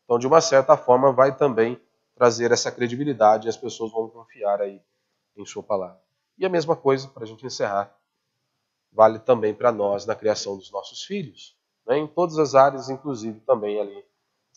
Então, 0.03 0.17
de 0.17 0.25
uma 0.25 0.41
certa 0.41 0.75
forma, 0.75 1.11
vai 1.11 1.35
também 1.35 1.79
trazer 2.15 2.51
essa 2.51 2.71
credibilidade 2.71 3.47
e 3.47 3.49
as 3.49 3.57
pessoas 3.57 3.91
vão 3.91 4.09
confiar 4.09 4.61
aí 4.61 4.81
em 5.35 5.45
sua 5.45 5.61
palavra. 5.61 6.01
E 6.37 6.45
a 6.45 6.49
mesma 6.49 6.75
coisa, 6.75 7.07
para 7.07 7.23
a 7.23 7.27
gente 7.27 7.45
encerrar, 7.45 7.95
vale 8.91 9.19
também 9.19 9.53
para 9.53 9.71
nós 9.71 10.05
na 10.05 10.15
criação 10.15 10.57
dos 10.57 10.71
nossos 10.71 11.03
filhos, 11.03 11.55
né? 11.85 11.97
em 11.97 12.07
todas 12.07 12.39
as 12.39 12.55
áreas, 12.55 12.89
inclusive 12.89 13.39
também 13.41 13.79
ali 13.79 14.03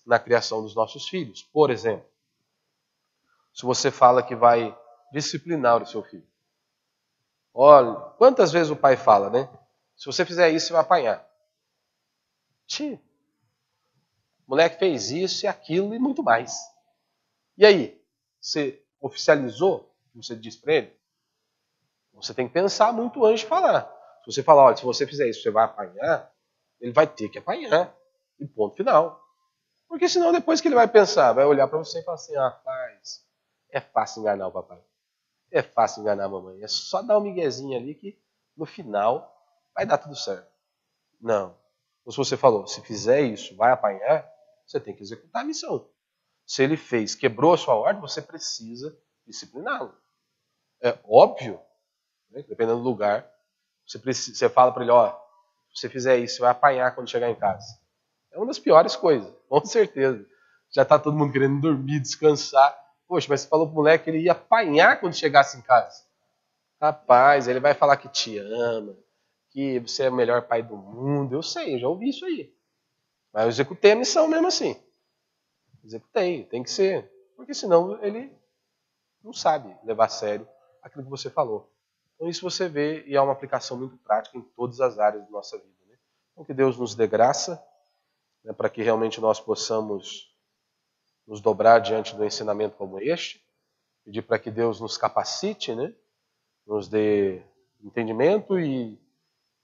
na 0.06 0.18
criação 0.18 0.62
dos 0.62 0.74
nossos 0.74 1.08
filhos. 1.08 1.42
Por 1.42 1.70
exemplo, 1.70 2.06
se 3.52 3.64
você 3.66 3.90
fala 3.90 4.22
que 4.22 4.34
vai 4.34 4.76
disciplinar 5.12 5.82
o 5.82 5.86
seu 5.86 6.02
filho. 6.02 6.26
Olha, 7.52 7.94
quantas 8.16 8.52
vezes 8.52 8.70
o 8.70 8.76
pai 8.76 8.96
fala, 8.96 9.28
né? 9.28 9.48
Se 9.96 10.06
você 10.06 10.24
fizer 10.24 10.50
isso, 10.50 10.68
você 10.68 10.72
vai 10.72 10.82
apanhar. 10.82 11.28
Tchê, 12.66 12.98
o 14.46 14.50
moleque 14.50 14.78
fez 14.78 15.10
isso 15.10 15.44
e 15.44 15.48
aquilo 15.48 15.94
e 15.94 15.98
muito 15.98 16.22
mais. 16.22 16.58
E 17.58 17.66
aí? 17.66 18.00
Você 18.40 18.82
oficializou 19.00 19.92
o 20.06 20.20
que 20.20 20.26
você 20.26 20.34
disse 20.34 20.58
para 20.58 20.74
ele? 20.74 21.00
Você 22.14 22.34
tem 22.34 22.46
que 22.46 22.54
pensar 22.54 22.92
muito 22.92 23.24
antes 23.24 23.40
de 23.40 23.46
falar. 23.46 23.82
Se 24.24 24.32
você 24.32 24.42
falar, 24.42 24.64
olha, 24.64 24.76
se 24.76 24.84
você 24.84 25.06
fizer 25.06 25.28
isso, 25.28 25.42
você 25.42 25.50
vai 25.50 25.64
apanhar, 25.64 26.30
ele 26.80 26.92
vai 26.92 27.06
ter 27.06 27.28
que 27.28 27.38
apanhar. 27.38 27.94
E 28.38 28.46
ponto 28.46 28.76
final. 28.76 29.22
Porque 29.88 30.08
senão 30.08 30.32
depois 30.32 30.60
que 30.60 30.68
ele 30.68 30.74
vai 30.74 30.88
pensar, 30.88 31.32
vai 31.32 31.44
olhar 31.44 31.66
para 31.68 31.78
você 31.78 32.00
e 32.00 32.02
falar 32.02 32.14
assim, 32.14 32.36
rapaz, 32.36 33.26
é 33.70 33.80
fácil 33.80 34.20
enganar 34.20 34.48
o 34.48 34.52
papai. 34.52 34.80
É 35.50 35.62
fácil 35.62 36.02
enganar 36.02 36.24
a 36.24 36.28
mamãe. 36.28 36.62
É 36.62 36.68
só 36.68 37.02
dar 37.02 37.18
um 37.18 37.22
miguezinho 37.22 37.76
ali 37.76 37.94
que 37.94 38.18
no 38.56 38.66
final 38.66 39.36
vai 39.74 39.84
dar 39.86 39.98
tudo 39.98 40.14
certo. 40.14 40.50
Não. 41.20 41.56
Ou 42.04 42.12
se 42.12 42.18
você 42.18 42.36
falou, 42.36 42.66
se 42.66 42.80
fizer 42.82 43.20
isso, 43.22 43.56
vai 43.56 43.72
apanhar, 43.72 44.28
você 44.66 44.80
tem 44.80 44.94
que 44.94 45.02
executar 45.02 45.42
a 45.42 45.44
missão. 45.44 45.88
Se 46.46 46.62
ele 46.62 46.76
fez, 46.76 47.14
quebrou 47.14 47.52
a 47.52 47.56
sua 47.56 47.74
ordem, 47.74 48.00
você 48.00 48.22
precisa 48.22 48.96
discipliná-lo. 49.26 49.94
É 50.82 50.98
óbvio, 51.04 51.60
né, 52.30 52.42
dependendo 52.42 52.78
do 52.78 52.88
lugar, 52.88 53.30
você, 53.86 53.98
precisa, 53.98 54.36
você 54.36 54.48
fala 54.48 54.72
para 54.72 54.82
ele, 54.82 54.92
ó, 54.92 55.10
se 55.72 55.82
você 55.82 55.88
fizer 55.88 56.18
isso, 56.18 56.36
você 56.36 56.42
vai 56.42 56.50
apanhar 56.50 56.94
quando 56.94 57.10
chegar 57.10 57.30
em 57.30 57.34
casa. 57.34 57.78
É 58.32 58.38
uma 58.38 58.46
das 58.46 58.58
piores 58.58 58.96
coisas, 58.96 59.32
com 59.48 59.64
certeza. 59.64 60.24
Já 60.70 60.82
está 60.82 60.98
todo 60.98 61.16
mundo 61.16 61.32
querendo 61.32 61.60
dormir, 61.60 62.00
descansar. 62.00 62.76
Poxa, 63.10 63.26
mas 63.28 63.40
você 63.40 63.48
falou 63.48 63.66
pro 63.66 63.74
moleque 63.74 64.04
que 64.04 64.10
ele 64.10 64.20
ia 64.20 64.30
apanhar 64.30 65.00
quando 65.00 65.16
chegasse 65.16 65.58
em 65.58 65.62
casa. 65.62 66.04
Rapaz, 66.80 67.48
ele 67.48 67.58
vai 67.58 67.74
falar 67.74 67.96
que 67.96 68.08
te 68.08 68.38
ama, 68.38 68.96
que 69.48 69.80
você 69.80 70.04
é 70.04 70.10
o 70.10 70.14
melhor 70.14 70.46
pai 70.46 70.62
do 70.62 70.76
mundo. 70.76 71.34
Eu 71.34 71.42
sei, 71.42 71.74
eu 71.74 71.80
já 71.80 71.88
ouvi 71.88 72.10
isso 72.10 72.24
aí. 72.24 72.54
Mas 73.32 73.42
eu 73.42 73.48
executei 73.48 73.90
a 73.90 73.96
missão 73.96 74.28
mesmo 74.28 74.46
assim. 74.46 74.80
Executei, 75.82 76.44
tem 76.44 76.62
que 76.62 76.70
ser. 76.70 77.10
Porque 77.34 77.52
senão 77.52 78.00
ele 78.00 78.32
não 79.24 79.32
sabe 79.32 79.76
levar 79.82 80.04
a 80.04 80.08
sério 80.08 80.48
aquilo 80.80 81.02
que 81.02 81.10
você 81.10 81.28
falou. 81.28 81.68
Então 82.14 82.28
isso 82.28 82.48
você 82.48 82.68
vê 82.68 83.04
e 83.08 83.16
é 83.16 83.20
uma 83.20 83.32
aplicação 83.32 83.76
muito 83.76 83.96
prática 83.96 84.38
em 84.38 84.42
todas 84.54 84.80
as 84.80 85.00
áreas 85.00 85.24
da 85.24 85.30
nossa 85.30 85.58
vida. 85.58 85.84
Né? 85.88 85.96
Então 86.30 86.44
que 86.44 86.54
Deus 86.54 86.78
nos 86.78 86.94
dê 86.94 87.08
graça 87.08 87.60
né, 88.44 88.52
para 88.52 88.70
que 88.70 88.84
realmente 88.84 89.20
nós 89.20 89.40
possamos 89.40 90.29
nos 91.30 91.40
dobrar 91.40 91.78
diante 91.78 92.16
do 92.16 92.24
ensinamento 92.24 92.74
como 92.76 92.98
este, 92.98 93.40
pedir 94.04 94.22
para 94.22 94.36
que 94.36 94.50
Deus 94.50 94.80
nos 94.80 94.96
capacite, 94.96 95.72
né, 95.76 95.94
nos 96.66 96.88
dê 96.88 97.40
entendimento 97.80 98.58
e 98.58 99.00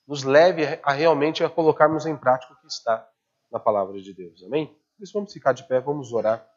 nos 0.06 0.22
leve 0.22 0.62
a 0.80 0.92
realmente 0.92 1.42
a 1.42 1.50
colocarmos 1.50 2.06
em 2.06 2.16
prática 2.16 2.54
o 2.54 2.56
que 2.60 2.68
está 2.68 3.04
na 3.50 3.58
palavra 3.58 4.00
de 4.00 4.14
Deus. 4.14 4.44
Amém? 4.44 4.68
Por 4.96 5.02
isso 5.02 5.12
vamos 5.12 5.32
ficar 5.32 5.52
de 5.52 5.66
pé, 5.66 5.80
vamos 5.80 6.12
orar 6.12 6.48